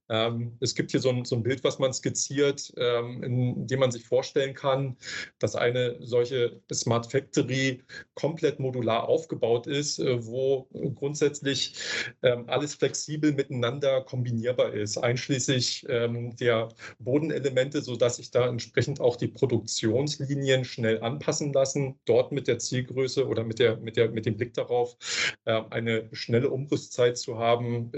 Ähm, 0.09 0.57
es 0.59 0.75
gibt 0.75 0.91
hier 0.91 0.99
so 0.99 1.09
ein, 1.09 1.25
so 1.25 1.35
ein, 1.35 1.43
Bild, 1.43 1.63
was 1.63 1.79
man 1.79 1.93
skizziert, 1.93 2.73
ähm, 2.77 3.23
in 3.23 3.67
dem 3.67 3.79
man 3.79 3.91
sich 3.91 4.05
vorstellen 4.05 4.53
kann, 4.53 4.97
dass 5.39 5.55
eine 5.55 5.97
solche 5.99 6.61
Smart 6.71 7.11
Factory 7.11 7.83
komplett 8.15 8.59
modular 8.59 9.07
aufgebaut 9.07 9.67
ist, 9.67 9.99
äh, 9.99 10.25
wo 10.25 10.67
grundsätzlich 10.95 11.75
ähm, 12.21 12.45
alles 12.47 12.75
flexibel 12.75 13.31
miteinander 13.31 14.01
kombinierbar 14.01 14.73
ist, 14.73 14.97
einschließlich 14.97 15.85
ähm, 15.89 16.35
der 16.37 16.69
Bodenelemente, 16.99 17.81
sodass 17.81 18.17
sich 18.17 18.31
da 18.31 18.47
entsprechend 18.47 19.01
auch 19.01 19.15
die 19.15 19.27
Produktionslinien 19.27 20.65
schnell 20.65 21.01
anpassen 21.01 21.53
lassen, 21.53 21.99
dort 22.05 22.31
mit 22.31 22.47
der 22.47 22.59
Zielgröße 22.59 23.27
oder 23.27 23.43
mit, 23.43 23.59
der, 23.59 23.77
mit, 23.77 23.97
der, 23.97 24.09
mit 24.09 24.25
dem 24.25 24.37
Blick 24.37 24.53
darauf, 24.53 24.97
ähm, 25.45 25.65
eine 25.69 26.09
schnelle 26.13 26.49
Umrüstzeit 26.49 27.17
zu 27.17 27.37
haben 27.37 27.91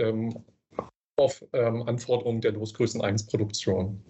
auf 1.15 1.43
Anforderungen 1.53 2.41
der 2.41 2.53
Losgrößen 2.53 3.01
1 3.01 3.27
Produktion. 3.27 4.03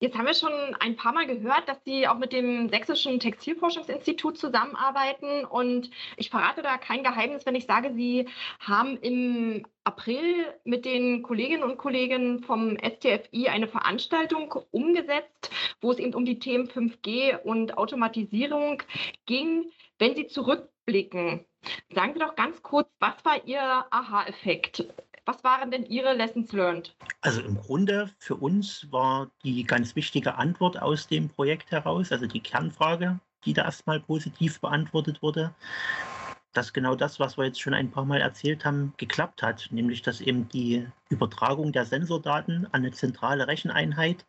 Jetzt 0.00 0.16
haben 0.16 0.26
wir 0.26 0.34
schon 0.34 0.52
ein 0.78 0.94
paar 0.94 1.12
Mal 1.12 1.26
gehört, 1.26 1.68
dass 1.68 1.82
Sie 1.84 2.06
auch 2.06 2.18
mit 2.18 2.32
dem 2.32 2.68
Sächsischen 2.68 3.18
Textilforschungsinstitut 3.18 4.38
zusammenarbeiten. 4.38 5.44
Und 5.44 5.90
ich 6.16 6.30
verrate 6.30 6.62
da 6.62 6.78
kein 6.78 7.02
Geheimnis, 7.02 7.44
wenn 7.46 7.56
ich 7.56 7.66
sage, 7.66 7.92
Sie 7.94 8.28
haben 8.60 8.96
im 8.98 9.66
April 9.82 10.54
mit 10.62 10.84
den 10.84 11.24
Kolleginnen 11.24 11.64
und 11.64 11.78
Kollegen 11.78 12.44
vom 12.44 12.76
STFI 12.78 13.48
eine 13.48 13.66
Veranstaltung 13.66 14.54
umgesetzt, 14.70 15.50
wo 15.80 15.90
es 15.90 15.98
eben 15.98 16.14
um 16.14 16.24
die 16.24 16.38
Themen 16.38 16.68
5G 16.68 17.36
und 17.42 17.76
Automatisierung 17.76 18.80
ging. 19.26 19.72
Wenn 19.98 20.14
Sie 20.14 20.28
zurückblicken, 20.28 21.44
sagen 21.92 22.12
Sie 22.12 22.20
doch 22.20 22.36
ganz 22.36 22.62
kurz, 22.62 22.88
was 23.00 23.24
war 23.24 23.44
Ihr 23.46 23.60
Aha-Effekt? 23.90 24.86
Was 25.28 25.44
waren 25.44 25.70
denn 25.70 25.84
Ihre 25.84 26.14
Lessons 26.14 26.52
learned? 26.52 26.96
Also 27.20 27.42
im 27.42 27.56
Grunde 27.56 28.10
für 28.18 28.34
uns 28.36 28.90
war 28.90 29.30
die 29.44 29.62
ganz 29.62 29.94
wichtige 29.94 30.36
Antwort 30.36 30.80
aus 30.80 31.06
dem 31.06 31.28
Projekt 31.28 31.70
heraus, 31.70 32.12
also 32.12 32.26
die 32.26 32.40
Kernfrage, 32.40 33.20
die 33.44 33.52
da 33.52 33.64
erstmal 33.64 34.00
positiv 34.00 34.58
beantwortet 34.58 35.20
wurde, 35.20 35.54
dass 36.52 36.72
genau 36.72 36.94
das, 36.94 37.20
was 37.20 37.36
wir 37.36 37.44
jetzt 37.44 37.60
schon 37.60 37.74
ein 37.74 37.90
paar 37.90 38.04
Mal 38.04 38.20
erzählt 38.20 38.64
haben, 38.64 38.94
geklappt 38.96 39.42
hat, 39.42 39.68
nämlich 39.70 40.02
dass 40.02 40.20
eben 40.20 40.48
die 40.48 40.86
Übertragung 41.10 41.72
der 41.72 41.84
Sensordaten 41.84 42.66
an 42.66 42.82
eine 42.82 42.90
zentrale 42.90 43.46
Recheneinheit, 43.46 44.24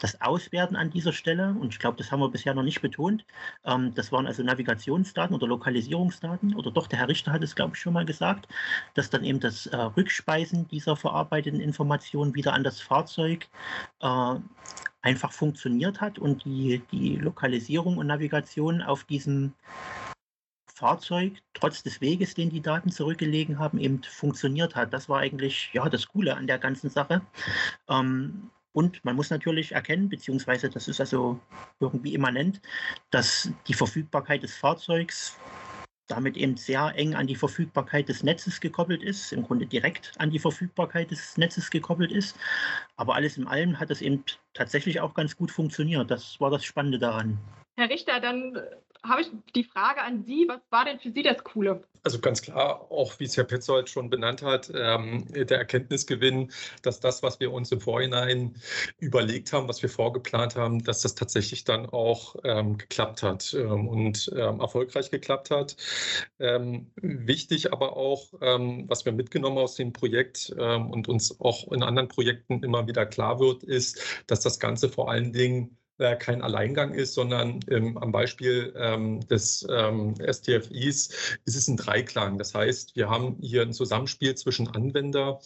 das 0.00 0.20
Auswerten 0.20 0.76
an 0.76 0.90
dieser 0.90 1.12
Stelle, 1.12 1.54
und 1.58 1.72
ich 1.72 1.78
glaube, 1.78 1.96
das 1.96 2.10
haben 2.10 2.20
wir 2.20 2.30
bisher 2.30 2.54
noch 2.54 2.62
nicht 2.62 2.82
betont, 2.82 3.24
ähm, 3.64 3.94
das 3.94 4.12
waren 4.12 4.26
also 4.26 4.42
Navigationsdaten 4.42 5.34
oder 5.34 5.46
Lokalisierungsdaten, 5.46 6.54
oder 6.54 6.70
doch, 6.70 6.86
der 6.86 6.98
Herr 6.98 7.08
Richter 7.08 7.32
hat 7.32 7.42
es, 7.42 7.54
glaube 7.54 7.72
ich, 7.74 7.80
schon 7.80 7.92
mal 7.92 8.04
gesagt, 8.04 8.48
dass 8.94 9.10
dann 9.10 9.24
eben 9.24 9.40
das 9.40 9.66
äh, 9.66 9.76
Rückspeisen 9.76 10.68
dieser 10.68 10.96
verarbeiteten 10.96 11.60
Informationen 11.60 12.34
wieder 12.34 12.52
an 12.52 12.64
das 12.64 12.80
Fahrzeug 12.80 13.48
äh, 14.00 14.34
einfach 15.02 15.32
funktioniert 15.32 16.00
hat 16.00 16.18
und 16.18 16.44
die, 16.44 16.82
die 16.92 17.16
Lokalisierung 17.16 17.98
und 17.98 18.06
Navigation 18.06 18.82
auf 18.82 19.04
diesem 19.04 19.52
Fahrzeug 20.82 21.34
trotz 21.54 21.84
des 21.84 22.00
Weges, 22.00 22.34
den 22.34 22.50
die 22.50 22.60
Daten 22.60 22.90
zurückgelegen 22.90 23.60
haben, 23.60 23.78
eben 23.78 24.02
funktioniert 24.02 24.74
hat. 24.74 24.92
Das 24.92 25.08
war 25.08 25.20
eigentlich 25.20 25.70
ja 25.72 25.88
das 25.88 26.08
Coole 26.08 26.36
an 26.36 26.48
der 26.48 26.58
ganzen 26.58 26.90
Sache. 26.90 27.22
Ähm, 27.88 28.50
und 28.72 29.04
man 29.04 29.14
muss 29.14 29.30
natürlich 29.30 29.72
erkennen, 29.72 30.08
beziehungsweise 30.08 30.68
das 30.68 30.88
ist 30.88 30.98
also 30.98 31.38
irgendwie 31.78 32.14
immanent, 32.14 32.60
dass 33.10 33.48
die 33.68 33.74
Verfügbarkeit 33.74 34.42
des 34.42 34.56
Fahrzeugs 34.56 35.38
damit 36.08 36.36
eben 36.36 36.56
sehr 36.56 36.92
eng 36.96 37.14
an 37.14 37.28
die 37.28 37.36
Verfügbarkeit 37.36 38.08
des 38.08 38.24
Netzes 38.24 38.60
gekoppelt 38.60 39.04
ist, 39.04 39.32
im 39.32 39.44
Grunde 39.44 39.66
direkt 39.66 40.12
an 40.18 40.30
die 40.30 40.40
Verfügbarkeit 40.40 41.12
des 41.12 41.38
Netzes 41.38 41.70
gekoppelt 41.70 42.10
ist. 42.10 42.36
Aber 42.96 43.14
alles 43.14 43.36
in 43.36 43.46
allem 43.46 43.78
hat 43.78 43.92
es 43.92 44.02
eben 44.02 44.24
tatsächlich 44.52 44.98
auch 44.98 45.14
ganz 45.14 45.36
gut 45.36 45.52
funktioniert. 45.52 46.10
Das 46.10 46.40
war 46.40 46.50
das 46.50 46.64
Spannende 46.64 46.98
daran. 46.98 47.38
Herr 47.76 47.88
Richter, 47.88 48.18
dann 48.18 48.58
habe 49.04 49.22
ich 49.22 49.30
die 49.54 49.64
Frage 49.64 50.02
an 50.02 50.24
Sie, 50.24 50.46
was 50.48 50.60
war 50.70 50.84
denn 50.84 51.00
für 51.00 51.10
Sie 51.12 51.22
das 51.22 51.42
Coole? 51.42 51.82
Also 52.04 52.18
ganz 52.18 52.42
klar, 52.42 52.90
auch 52.90 53.20
wie 53.20 53.24
es 53.24 53.36
Herr 53.36 53.44
Petzold 53.44 53.88
schon 53.88 54.10
benannt 54.10 54.42
hat, 54.42 54.72
ähm, 54.74 55.24
der 55.32 55.58
Erkenntnisgewinn, 55.58 56.50
dass 56.82 56.98
das, 56.98 57.22
was 57.22 57.38
wir 57.38 57.52
uns 57.52 57.70
im 57.70 57.80
Vorhinein 57.80 58.56
überlegt 58.98 59.52
haben, 59.52 59.68
was 59.68 59.82
wir 59.82 59.88
vorgeplant 59.88 60.56
haben, 60.56 60.82
dass 60.82 61.02
das 61.02 61.14
tatsächlich 61.14 61.62
dann 61.62 61.86
auch 61.86 62.36
ähm, 62.42 62.76
geklappt 62.76 63.22
hat 63.22 63.54
ähm, 63.54 63.86
und 63.86 64.32
ähm, 64.34 64.60
erfolgreich 64.60 65.10
geklappt 65.12 65.50
hat. 65.50 65.76
Ähm, 66.40 66.90
wichtig 66.96 67.72
aber 67.72 67.96
auch, 67.96 68.32
ähm, 68.40 68.84
was 68.88 69.04
wir 69.04 69.12
mitgenommen 69.12 69.58
aus 69.58 69.76
dem 69.76 69.92
Projekt 69.92 70.50
und 70.50 71.08
uns 71.08 71.40
auch 71.40 71.70
in 71.72 71.82
anderen 71.82 72.08
Projekten 72.08 72.62
immer 72.62 72.86
wieder 72.86 73.06
klar 73.06 73.38
wird, 73.40 73.62
ist, 73.62 74.22
dass 74.26 74.40
das 74.40 74.58
Ganze 74.58 74.88
vor 74.88 75.10
allen 75.10 75.32
Dingen 75.32 75.76
äh, 76.02 76.16
kein 76.16 76.42
Alleingang 76.42 76.94
ist, 76.94 77.14
sondern 77.14 77.60
ähm, 77.70 77.96
am 77.96 78.10
Beispiel 78.10 78.74
ähm, 78.76 79.20
des 79.28 79.64
ähm, 79.70 80.14
STFIs 80.16 81.38
ist 81.44 81.56
es 81.56 81.68
ein 81.68 81.76
Dreiklang. 81.76 82.38
Das 82.38 82.54
heißt, 82.54 82.96
wir 82.96 83.08
haben 83.08 83.36
hier 83.40 83.62
ein 83.62 83.72
Zusammenspiel 83.72 84.34
zwischen 84.34 84.66
Anwender, 84.68 85.38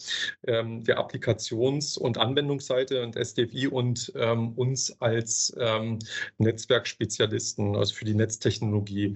ähm, 0.47 0.83
der 0.83 0.99
Applikations- 0.99 1.97
und 1.97 2.17
Anwendungsseite 2.17 3.03
und 3.03 3.15
STFI 3.15 3.67
und 3.67 4.11
ähm, 4.15 4.53
uns 4.53 4.99
als 4.99 5.55
ähm, 5.59 5.99
Netzwerkspezialisten, 6.39 7.75
also 7.75 7.93
für 7.93 8.05
die 8.05 8.15
Netztechnologie. 8.15 9.15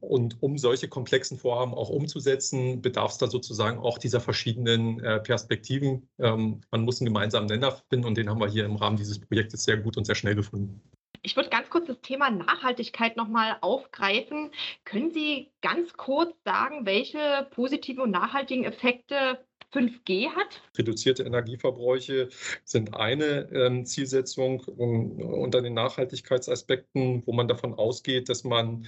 und 0.00 0.42
um 0.42 0.58
solche 0.58 0.88
komplexen 0.88 1.38
Vorhaben 1.38 1.74
auch 1.74 1.88
umzusetzen, 1.88 2.80
bedarf 2.80 3.12
es 3.12 3.18
da 3.18 3.26
sozusagen 3.26 3.78
auch 3.78 3.98
dieser 3.98 4.20
verschiedenen 4.20 5.00
äh, 5.00 5.20
Perspektiven. 5.20 6.08
man 6.18 6.60
muss 6.70 7.00
einen 7.00 7.06
gemeinsamen 7.06 7.46
Nenner 7.46 7.72
finden 7.88 8.06
und 8.06 8.16
den 8.16 8.28
haben 8.28 8.40
wir 8.40 8.48
hier 8.48 8.64
im 8.64 8.76
Rahmen 8.76 8.96
dieses 8.96 9.18
Projektes 9.18 9.64
sehr 9.64 9.78
gut 9.78 9.96
und 9.96 10.04
sehr 10.04 10.14
schnell 10.14 10.34
gefunden 10.34 10.43
gefunden. 10.44 10.80
Ich 11.22 11.36
würde 11.36 11.48
ganz 11.48 11.70
kurz 11.70 11.86
das 11.86 12.00
Thema 12.02 12.30
Nachhaltigkeit 12.30 13.16
nochmal 13.16 13.56
aufgreifen. 13.62 14.50
Können 14.84 15.10
Sie 15.10 15.50
ganz 15.62 15.94
kurz 15.94 16.36
sagen, 16.44 16.84
welche 16.84 17.48
positiven 17.50 18.02
und 18.02 18.10
nachhaltigen 18.10 18.64
Effekte 18.64 19.42
5G 19.74 20.28
hat? 20.30 20.62
Reduzierte 20.78 21.24
Energieverbräuche 21.24 22.28
sind 22.64 22.94
eine 22.94 23.48
ähm, 23.52 23.84
Zielsetzung 23.84 24.60
um, 24.60 25.20
unter 25.20 25.62
den 25.62 25.74
Nachhaltigkeitsaspekten, 25.74 27.22
wo 27.26 27.32
man 27.32 27.48
davon 27.48 27.74
ausgeht, 27.74 28.28
dass 28.28 28.44
man 28.44 28.86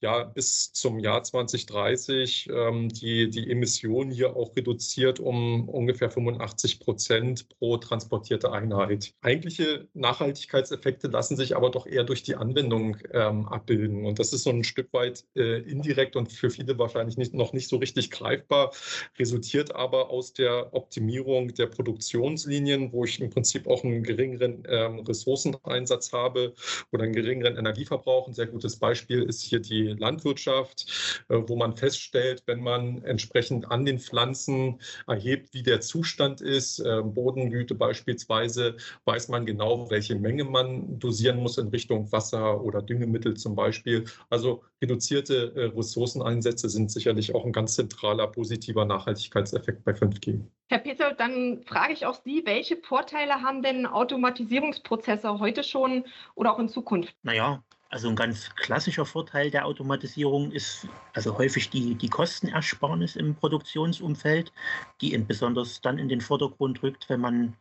ja 0.00 0.24
bis 0.24 0.72
zum 0.72 0.98
Jahr 1.00 1.22
2030 1.22 2.48
ähm, 2.52 2.88
die, 2.88 3.30
die 3.30 3.50
Emissionen 3.50 4.10
hier 4.10 4.36
auch 4.36 4.54
reduziert 4.56 5.18
um 5.18 5.68
ungefähr 5.68 6.10
85 6.10 6.80
Prozent 6.80 7.48
pro 7.48 7.76
transportierte 7.76 8.52
Einheit. 8.52 9.14
Eigentliche 9.22 9.88
Nachhaltigkeitseffekte 9.94 11.08
lassen 11.08 11.36
sich 11.36 11.56
aber 11.56 11.70
doch 11.70 11.86
eher 11.86 12.04
durch 12.04 12.22
die 12.22 12.36
Anwendung 12.36 12.96
ähm, 13.12 13.46
abbilden. 13.46 14.06
Und 14.06 14.18
das 14.18 14.32
ist 14.32 14.44
so 14.44 14.50
ein 14.50 14.64
Stück 14.64 14.92
weit 14.92 15.24
äh, 15.34 15.60
indirekt 15.62 16.14
und 16.16 16.30
für 16.30 16.50
viele 16.50 16.78
wahrscheinlich 16.78 17.16
nicht, 17.16 17.34
noch 17.34 17.52
nicht 17.52 17.68
so 17.68 17.76
richtig 17.76 18.10
greifbar, 18.10 18.72
resultiert 19.18 19.74
aber 19.74 20.10
aus 20.10 20.27
aus 20.28 20.32
der 20.34 20.74
Optimierung 20.74 21.54
der 21.54 21.66
Produktionslinien, 21.66 22.92
wo 22.92 23.04
ich 23.04 23.20
im 23.20 23.30
Prinzip 23.30 23.66
auch 23.66 23.82
einen 23.82 24.02
geringeren 24.02 24.62
ähm, 24.68 25.00
Ressourceneinsatz 25.00 26.12
habe 26.12 26.52
oder 26.92 27.04
einen 27.04 27.14
geringeren 27.14 27.56
Energieverbrauch. 27.56 28.28
Ein 28.28 28.34
sehr 28.34 28.46
gutes 28.46 28.76
Beispiel 28.76 29.22
ist 29.22 29.40
hier 29.42 29.60
die 29.60 29.94
Landwirtschaft, 29.98 31.24
äh, 31.28 31.36
wo 31.46 31.56
man 31.56 31.76
feststellt, 31.76 32.42
wenn 32.46 32.60
man 32.60 33.02
entsprechend 33.04 33.70
an 33.70 33.86
den 33.86 33.98
Pflanzen 33.98 34.80
erhebt, 35.06 35.54
wie 35.54 35.62
der 35.62 35.80
Zustand 35.80 36.42
ist, 36.42 36.80
äh, 36.80 37.00
Bodengüte 37.02 37.74
beispielsweise, 37.74 38.76
weiß 39.06 39.28
man 39.28 39.46
genau, 39.46 39.90
welche 39.90 40.14
Menge 40.14 40.44
man 40.44 40.98
dosieren 40.98 41.38
muss 41.38 41.56
in 41.56 41.68
Richtung 41.68 42.12
Wasser 42.12 42.62
oder 42.62 42.82
Düngemittel 42.82 43.34
zum 43.34 43.54
Beispiel. 43.54 44.04
Also 44.28 44.62
reduzierte 44.82 45.52
äh, 45.56 45.76
Ressourceneinsätze 45.76 46.68
sind 46.68 46.90
sicherlich 46.90 47.34
auch 47.34 47.44
ein 47.44 47.52
ganz 47.52 47.74
zentraler 47.74 48.26
positiver 48.28 48.84
Nachhaltigkeitseffekt 48.84 49.84
bei 49.84 49.94
5 49.94 50.20
gehen. 50.20 50.50
Herr 50.68 50.78
Peter, 50.78 51.14
dann 51.14 51.62
frage 51.64 51.92
ich 51.92 52.06
auch 52.06 52.20
Sie, 52.24 52.42
welche 52.44 52.76
Vorteile 52.76 53.42
haben 53.42 53.62
denn 53.62 53.86
Automatisierungsprozesse 53.86 55.38
heute 55.38 55.64
schon 55.64 56.04
oder 56.34 56.52
auch 56.52 56.58
in 56.58 56.68
Zukunft? 56.68 57.14
Naja, 57.22 57.62
also 57.90 58.08
ein 58.08 58.16
ganz 58.16 58.54
klassischer 58.54 59.06
Vorteil 59.06 59.50
der 59.50 59.64
Automatisierung 59.64 60.52
ist 60.52 60.86
also 61.14 61.38
häufig 61.38 61.70
die, 61.70 61.94
die 61.94 62.10
Kostenersparnis 62.10 63.16
im 63.16 63.34
Produktionsumfeld, 63.34 64.52
die 65.00 65.16
besonders 65.16 65.80
dann 65.80 65.98
in 65.98 66.08
den 66.08 66.20
Vordergrund 66.20 66.82
rückt, 66.82 67.08
wenn 67.08 67.20
man 67.20 67.56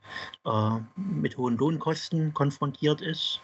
äh, 0.46 0.80
mit 0.98 1.38
hohen 1.38 1.56
Lohnkosten 1.56 2.34
konfrontiert 2.34 3.00
ist. 3.00 3.40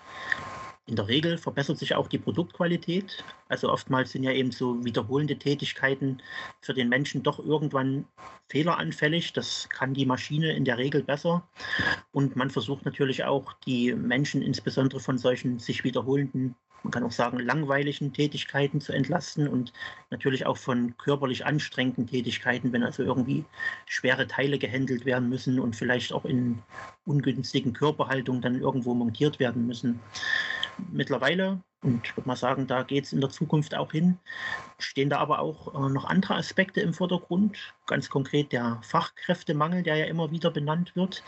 In 0.85 0.97
der 0.97 1.07
Regel 1.07 1.37
verbessert 1.37 1.77
sich 1.77 1.95
auch 1.95 2.07
die 2.07 2.17
Produktqualität. 2.17 3.23
Also 3.47 3.71
oftmals 3.71 4.11
sind 4.11 4.23
ja 4.23 4.31
eben 4.31 4.51
so 4.51 4.83
wiederholende 4.83 5.37
Tätigkeiten 5.37 6.21
für 6.59 6.73
den 6.73 6.89
Menschen 6.89 7.23
doch 7.23 7.39
irgendwann 7.39 8.05
fehleranfällig. 8.49 9.31
Das 9.31 9.69
kann 9.69 9.93
die 9.93 10.05
Maschine 10.05 10.51
in 10.53 10.65
der 10.65 10.77
Regel 10.77 11.01
besser. 11.01 11.47
Und 12.11 12.35
man 12.35 12.49
versucht 12.49 12.83
natürlich 12.83 13.23
auch 13.23 13.53
die 13.65 13.93
Menschen 13.93 14.41
insbesondere 14.41 14.99
von 14.99 15.17
solchen 15.17 15.57
sich 15.57 15.85
wiederholenden 15.85 16.55
man 16.83 16.91
kann 16.91 17.03
auch 17.03 17.11
sagen, 17.11 17.39
langweiligen 17.39 18.13
Tätigkeiten 18.13 18.81
zu 18.81 18.93
entlasten 18.93 19.47
und 19.47 19.73
natürlich 20.09 20.45
auch 20.45 20.57
von 20.57 20.95
körperlich 20.97 21.45
anstrengenden 21.45 22.07
Tätigkeiten, 22.07 22.73
wenn 22.73 22.83
also 22.83 23.03
irgendwie 23.03 23.45
schwere 23.85 24.27
Teile 24.27 24.59
gehandelt 24.59 25.05
werden 25.05 25.29
müssen 25.29 25.59
und 25.59 25.75
vielleicht 25.75 26.13
auch 26.13 26.25
in 26.25 26.61
ungünstigen 27.05 27.73
Körperhaltungen 27.73 28.41
dann 28.41 28.59
irgendwo 28.59 28.93
montiert 28.93 29.39
werden 29.39 29.65
müssen 29.65 29.99
mittlerweile, 30.91 31.61
und 31.83 32.05
ich 32.05 32.15
würde 32.15 32.27
mal 32.27 32.35
sagen, 32.35 32.65
da 32.67 32.83
geht 32.83 33.05
es 33.05 33.13
in 33.13 33.21
der 33.21 33.29
Zukunft 33.29 33.75
auch 33.75 33.91
hin, 33.91 34.17
stehen 34.77 35.09
da 35.09 35.19
aber 35.19 35.39
auch 35.39 35.73
äh, 35.73 35.89
noch 35.91 36.05
andere 36.05 36.35
Aspekte 36.35 36.81
im 36.81 36.93
Vordergrund. 36.93 37.57
Ganz 37.87 38.09
konkret 38.09 38.51
der 38.51 38.79
Fachkräftemangel, 38.83 39.83
der 39.83 39.97
ja 39.97 40.05
immer 40.05 40.31
wieder 40.31 40.49
benannt 40.49 40.95
wird. 40.95 41.23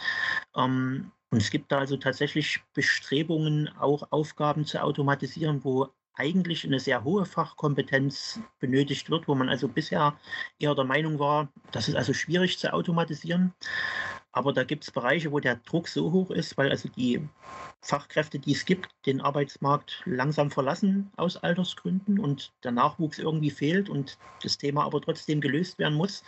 Ähm, 0.56 1.12
und 1.36 1.42
es 1.42 1.52
gibt 1.52 1.70
da 1.70 1.80
also 1.80 1.98
tatsächlich 1.98 2.62
Bestrebungen, 2.74 3.68
auch 3.78 4.10
Aufgaben 4.10 4.64
zu 4.64 4.82
automatisieren, 4.82 5.66
wo 5.66 5.90
eigentlich 6.14 6.64
eine 6.64 6.80
sehr 6.80 7.04
hohe 7.04 7.26
Fachkompetenz 7.26 8.40
benötigt 8.62 9.10
wird, 9.10 9.28
wo 9.28 9.36
man 9.36 9.50
also 9.50 9.68
bisher 9.68 10.18
eher 10.60 10.76
der 10.76 10.86
Meinung 10.86 11.20
war, 11.20 11.50
das 11.74 11.90
ist 11.90 11.96
also 11.96 12.14
schwierig 12.14 12.58
zu 12.58 12.72
automatisieren. 12.72 13.54
Aber 14.36 14.52
da 14.52 14.66
gibt 14.66 14.84
es 14.84 14.92
Bereiche, 14.92 15.32
wo 15.32 15.40
der 15.40 15.56
Druck 15.56 15.88
so 15.88 16.12
hoch 16.12 16.30
ist, 16.30 16.58
weil 16.58 16.70
also 16.70 16.90
die 16.90 17.22
Fachkräfte, 17.80 18.38
die 18.38 18.52
es 18.52 18.66
gibt, 18.66 18.90
den 19.06 19.22
Arbeitsmarkt 19.22 20.02
langsam 20.06 20.52
verlassen 20.52 21.10
aus 21.16 21.38
Altersgründen 21.38 22.20
und 22.20 22.52
der 22.66 22.74
Nachwuchs 22.74 23.18
irgendwie 23.18 23.50
fehlt 23.50 23.90
und 23.90 24.18
das 24.44 24.58
Thema 24.58 24.84
aber 24.84 25.00
trotzdem 25.00 25.40
gelöst 25.40 25.80
werden 25.80 25.94
muss. 25.94 26.22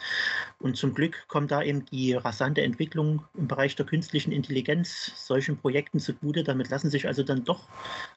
Und 0.60 0.78
zum 0.78 0.93
Glück 0.93 1.28
kommt 1.28 1.52
da 1.52 1.62
eben 1.62 1.84
die 1.88 2.13
rasante 2.13 2.62
Entwicklung 2.62 3.26
im 3.34 3.50
Bereich 3.50 3.76
der 3.76 3.86
künstlichen 3.86 4.32
Intelligenz 4.32 5.12
solchen 5.28 5.58
Projekten 5.58 6.00
zugute. 6.00 6.46
Damit 6.46 6.70
lassen 6.70 6.89
sich 6.89 7.08
also 7.08 7.24
dann 7.24 7.43
doch 7.43 7.67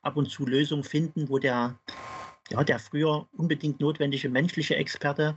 ab 0.02 0.16
und 0.16 0.30
zu 0.30 0.46
Lösungen 0.46 0.84
finden, 0.84 1.28
wo 1.28 1.40
der 1.40 1.74
ja, 2.52 2.64
der 2.64 2.78
früher 2.78 3.26
unbedingt 3.36 3.80
notwendige 3.80 4.28
menschliche 4.28 4.76
Experte 4.76 5.36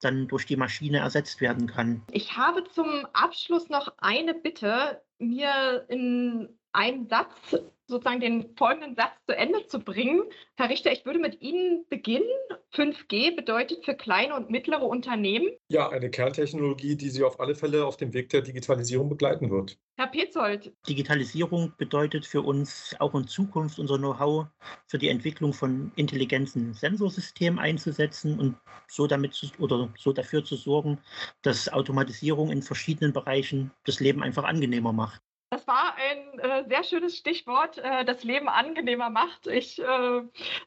dann 0.00 0.28
durch 0.28 0.46
die 0.46 0.56
Maschine 0.56 0.98
ersetzt 0.98 1.40
werden 1.40 1.66
kann. 1.66 2.02
Ich 2.10 2.36
habe 2.36 2.64
zum 2.64 3.06
Abschluss 3.12 3.68
noch 3.68 3.92
eine 3.98 4.34
Bitte, 4.34 5.02
mir 5.18 5.84
in 5.88 6.48
einem 6.72 7.06
Satz 7.08 7.56
sozusagen 7.92 8.20
den 8.20 8.56
folgenden 8.56 8.96
Satz 8.96 9.12
zu 9.26 9.36
Ende 9.36 9.66
zu 9.66 9.78
bringen. 9.78 10.22
Herr 10.56 10.68
Richter, 10.68 10.90
ich 10.92 11.06
würde 11.06 11.18
mit 11.18 11.40
Ihnen 11.40 11.84
beginnen. 11.88 12.26
5G 12.74 13.36
bedeutet 13.36 13.84
für 13.84 13.94
kleine 13.94 14.34
und 14.34 14.50
mittlere 14.50 14.82
Unternehmen? 14.82 15.48
Ja, 15.68 15.90
eine 15.90 16.10
Kerntechnologie, 16.10 16.96
die 16.96 17.10
Sie 17.10 17.22
auf 17.22 17.38
alle 17.38 17.54
Fälle 17.54 17.84
auf 17.84 17.98
dem 17.98 18.14
Weg 18.14 18.30
der 18.30 18.40
Digitalisierung 18.40 19.08
begleiten 19.08 19.50
wird. 19.50 19.78
Herr 19.98 20.06
Petzold. 20.06 20.72
Digitalisierung 20.88 21.74
bedeutet 21.76 22.24
für 22.24 22.40
uns 22.40 22.96
auch 22.98 23.14
in 23.14 23.28
Zukunft 23.28 23.78
unser 23.78 23.98
Know-how 23.98 24.46
für 24.86 24.98
die 24.98 25.08
Entwicklung 25.08 25.52
von 25.52 25.92
intelligenten 25.96 26.72
Sensorsystemen 26.72 27.58
einzusetzen 27.58 28.40
und 28.40 28.56
so 28.88 29.06
damit 29.06 29.34
zu, 29.34 29.46
oder 29.58 29.92
so 29.98 30.12
dafür 30.12 30.42
zu 30.44 30.56
sorgen, 30.56 30.98
dass 31.42 31.70
Automatisierung 31.70 32.50
in 32.50 32.62
verschiedenen 32.62 33.12
Bereichen 33.12 33.70
das 33.84 34.00
Leben 34.00 34.22
einfach 34.22 34.44
angenehmer 34.44 34.92
macht. 34.94 35.20
Das 35.52 35.66
war 35.66 35.96
ein 35.96 36.38
äh, 36.38 36.64
sehr 36.66 36.82
schönes 36.82 37.18
Stichwort, 37.18 37.76
äh, 37.76 38.06
das 38.06 38.24
Leben 38.24 38.48
angenehmer 38.48 39.10
macht. 39.10 39.46
Ich 39.46 39.78
äh, 39.78 40.22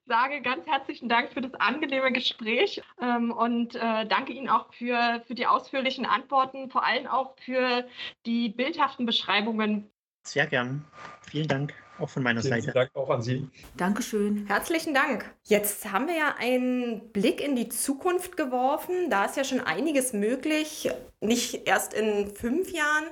sage 0.05 0.41
ganz 0.43 0.67
herzlichen 0.67 1.09
Dank 1.09 1.33
für 1.33 1.41
das 1.41 1.55
angenehme 1.55 2.11
Gespräch 2.11 2.83
ähm, 3.01 3.31
und 3.31 3.73
äh, 3.73 4.05
danke 4.05 4.31
Ihnen 4.31 4.47
auch 4.47 4.71
für, 4.75 5.23
für 5.25 5.33
die 5.33 5.47
ausführlichen 5.47 6.05
Antworten, 6.05 6.69
vor 6.69 6.85
allem 6.85 7.07
auch 7.07 7.35
für 7.39 7.87
die 8.27 8.49
bildhaften 8.49 9.07
Beschreibungen. 9.07 9.89
Sehr 10.21 10.45
gern. 10.45 10.85
Vielen 11.29 11.47
Dank 11.47 11.73
auch 11.99 12.09
von 12.09 12.23
meiner 12.23 12.41
Vielen 12.41 12.61
Seite. 12.61 12.73
Dank 12.73 12.89
auch 12.93 13.09
an 13.09 13.21
Sie. 13.21 13.47
Dankeschön. 13.77 14.45
Herzlichen 14.47 14.93
Dank. 14.93 15.33
Jetzt 15.45 15.91
haben 15.91 16.07
wir 16.07 16.15
ja 16.17 16.35
einen 16.37 17.09
Blick 17.11 17.41
in 17.41 17.55
die 17.55 17.69
Zukunft 17.69 18.35
geworfen. 18.37 19.09
Da 19.09 19.25
ist 19.25 19.37
ja 19.37 19.43
schon 19.43 19.61
einiges 19.61 20.11
möglich, 20.13 20.89
nicht 21.21 21.67
erst 21.67 21.93
in 21.93 22.27
fünf 22.35 22.71
Jahren, 22.71 23.05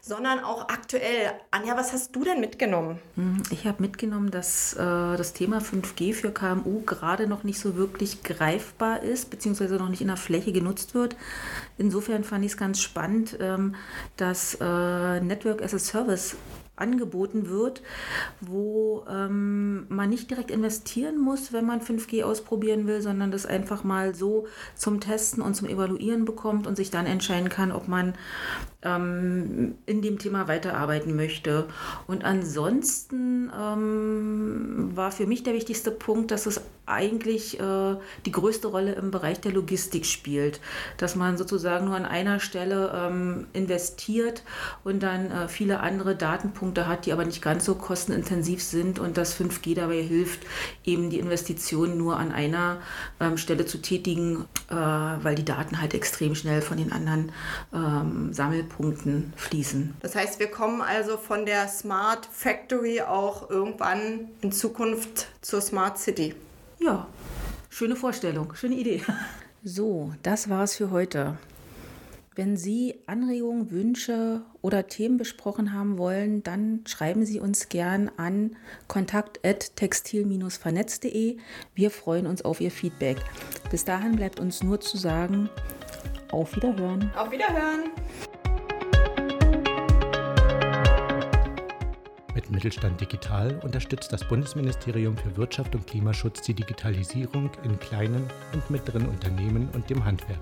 sondern 0.00 0.40
auch 0.40 0.68
aktuell. 0.68 1.32
Anja, 1.50 1.76
was 1.76 1.92
hast 1.92 2.14
du 2.14 2.24
denn 2.24 2.40
mitgenommen? 2.40 2.98
Hm, 3.16 3.42
Ich 3.50 3.66
habe 3.66 3.82
mitgenommen, 3.82 4.30
dass 4.30 4.74
äh, 4.74 4.76
das 4.78 5.32
Thema 5.32 5.58
5G 5.58 6.14
für 6.14 6.30
KMU 6.30 6.82
gerade 6.82 7.26
noch 7.26 7.42
nicht 7.42 7.58
so 7.58 7.76
wirklich 7.76 8.22
greifbar 8.22 9.02
ist, 9.02 9.30
beziehungsweise 9.30 9.76
noch 9.76 9.88
nicht 9.88 10.00
in 10.00 10.08
der 10.08 10.16
Fläche 10.16 10.52
genutzt 10.52 10.94
wird. 10.94 11.16
Insofern 11.76 12.22
fand 12.24 12.44
ich 12.44 12.52
es 12.52 12.56
ganz 12.56 12.80
spannend, 12.80 13.36
ähm, 13.40 13.74
dass 14.16 14.56
äh, 14.60 15.20
Network 15.20 15.62
as 15.62 15.74
a 15.74 15.78
Service 15.78 16.36
angeboten 16.80 17.48
wird, 17.48 17.82
wo 18.40 19.04
ähm, 19.08 19.86
man 19.88 20.10
nicht 20.10 20.30
direkt 20.30 20.50
investieren 20.50 21.18
muss, 21.18 21.52
wenn 21.52 21.66
man 21.66 21.80
5G 21.80 22.22
ausprobieren 22.24 22.86
will, 22.86 23.02
sondern 23.02 23.30
das 23.30 23.46
einfach 23.46 23.84
mal 23.84 24.14
so 24.14 24.46
zum 24.74 25.00
Testen 25.00 25.42
und 25.42 25.54
zum 25.54 25.68
Evaluieren 25.68 26.24
bekommt 26.24 26.66
und 26.66 26.76
sich 26.76 26.90
dann 26.90 27.06
entscheiden 27.06 27.48
kann, 27.48 27.72
ob 27.72 27.88
man 27.88 28.14
ähm, 28.82 29.74
in 29.86 30.02
dem 30.02 30.18
Thema 30.18 30.48
weiterarbeiten 30.48 31.16
möchte. 31.16 31.66
Und 32.06 32.24
ansonsten 32.24 33.50
ähm, 33.58 34.90
war 34.94 35.10
für 35.10 35.26
mich 35.26 35.42
der 35.42 35.54
wichtigste 35.54 35.90
Punkt, 35.90 36.30
dass 36.30 36.46
es 36.46 36.60
eigentlich 36.86 37.60
äh, 37.60 37.96
die 38.24 38.32
größte 38.32 38.68
Rolle 38.68 38.92
im 38.92 39.10
Bereich 39.10 39.40
der 39.40 39.52
Logistik 39.52 40.06
spielt, 40.06 40.60
dass 40.96 41.16
man 41.16 41.36
sozusagen 41.36 41.86
nur 41.86 41.96
an 41.96 42.06
einer 42.06 42.40
Stelle 42.40 42.92
ähm, 42.94 43.46
investiert 43.52 44.42
und 44.84 45.02
dann 45.02 45.30
äh, 45.30 45.48
viele 45.48 45.80
andere 45.80 46.16
Datenpunkte 46.16 46.67
hat, 46.76 47.06
die 47.06 47.12
aber 47.12 47.24
nicht 47.24 47.42
ganz 47.42 47.64
so 47.64 47.74
kostenintensiv 47.74 48.62
sind 48.62 48.98
und 48.98 49.16
dass 49.16 49.38
5G 49.38 49.74
dabei 49.74 50.02
hilft, 50.02 50.40
eben 50.84 51.10
die 51.10 51.18
Investitionen 51.18 51.96
nur 51.96 52.18
an 52.18 52.32
einer 52.32 52.78
ähm, 53.20 53.36
Stelle 53.36 53.66
zu 53.66 53.78
tätigen, 53.78 54.46
äh, 54.70 54.74
weil 54.74 55.34
die 55.34 55.44
Daten 55.44 55.80
halt 55.80 55.94
extrem 55.94 56.34
schnell 56.34 56.62
von 56.62 56.76
den 56.76 56.92
anderen 56.92 57.32
ähm, 57.72 58.32
Sammelpunkten 58.32 59.32
fließen. 59.36 59.94
Das 60.00 60.14
heißt, 60.14 60.38
wir 60.40 60.50
kommen 60.50 60.80
also 60.80 61.16
von 61.16 61.46
der 61.46 61.68
Smart 61.68 62.28
Factory 62.32 63.00
auch 63.00 63.48
irgendwann 63.50 64.28
in 64.40 64.52
Zukunft 64.52 65.28
zur 65.40 65.60
Smart 65.60 65.98
City. 65.98 66.34
Ja, 66.78 67.06
schöne 67.70 67.96
Vorstellung, 67.96 68.54
schöne 68.54 68.76
Idee. 68.76 69.02
So, 69.64 70.12
das 70.22 70.48
war's 70.48 70.76
für 70.76 70.90
heute. 70.90 71.36
Wenn 72.38 72.56
Sie 72.56 72.94
Anregungen, 73.08 73.70
Wünsche 73.72 74.42
oder 74.62 74.86
Themen 74.86 75.16
besprochen 75.16 75.72
haben 75.72 75.98
wollen, 75.98 76.44
dann 76.44 76.84
schreiben 76.86 77.26
Sie 77.26 77.40
uns 77.40 77.68
gern 77.68 78.12
an 78.16 78.54
kontakt@textil-vernetzt.de. 78.86 81.38
Wir 81.74 81.90
freuen 81.90 82.28
uns 82.28 82.42
auf 82.42 82.60
Ihr 82.60 82.70
Feedback. 82.70 83.16
Bis 83.72 83.84
dahin 83.84 84.14
bleibt 84.14 84.38
uns 84.38 84.62
nur 84.62 84.80
zu 84.80 84.96
sagen, 84.96 85.50
auf 86.30 86.54
Wiederhören. 86.54 87.10
Auf 87.16 87.32
Wiederhören! 87.32 87.90
Mit 92.36 92.52
Mittelstand 92.52 93.00
Digital 93.00 93.58
unterstützt 93.64 94.12
das 94.12 94.22
Bundesministerium 94.28 95.16
für 95.16 95.36
Wirtschaft 95.36 95.74
und 95.74 95.88
Klimaschutz 95.88 96.42
die 96.42 96.54
Digitalisierung 96.54 97.50
in 97.64 97.80
kleinen 97.80 98.30
und 98.54 98.70
mittleren 98.70 99.08
Unternehmen 99.08 99.68
und 99.74 99.90
dem 99.90 100.04
Handwerk. 100.04 100.38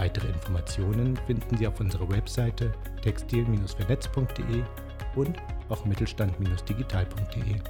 Weitere 0.00 0.28
Informationen 0.28 1.14
finden 1.26 1.58
Sie 1.58 1.66
auf 1.66 1.78
unserer 1.78 2.08
Webseite 2.08 2.72
textil-vernetz.de 3.02 4.62
und 5.14 5.36
auch 5.68 5.84
mittelstand-digital.de. 5.84 7.60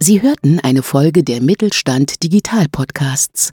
Sie 0.00 0.22
hörten 0.22 0.58
eine 0.58 0.82
Folge 0.82 1.22
der 1.22 1.40
Mittelstand 1.40 2.24
Digital 2.24 2.66
Podcasts. 2.68 3.52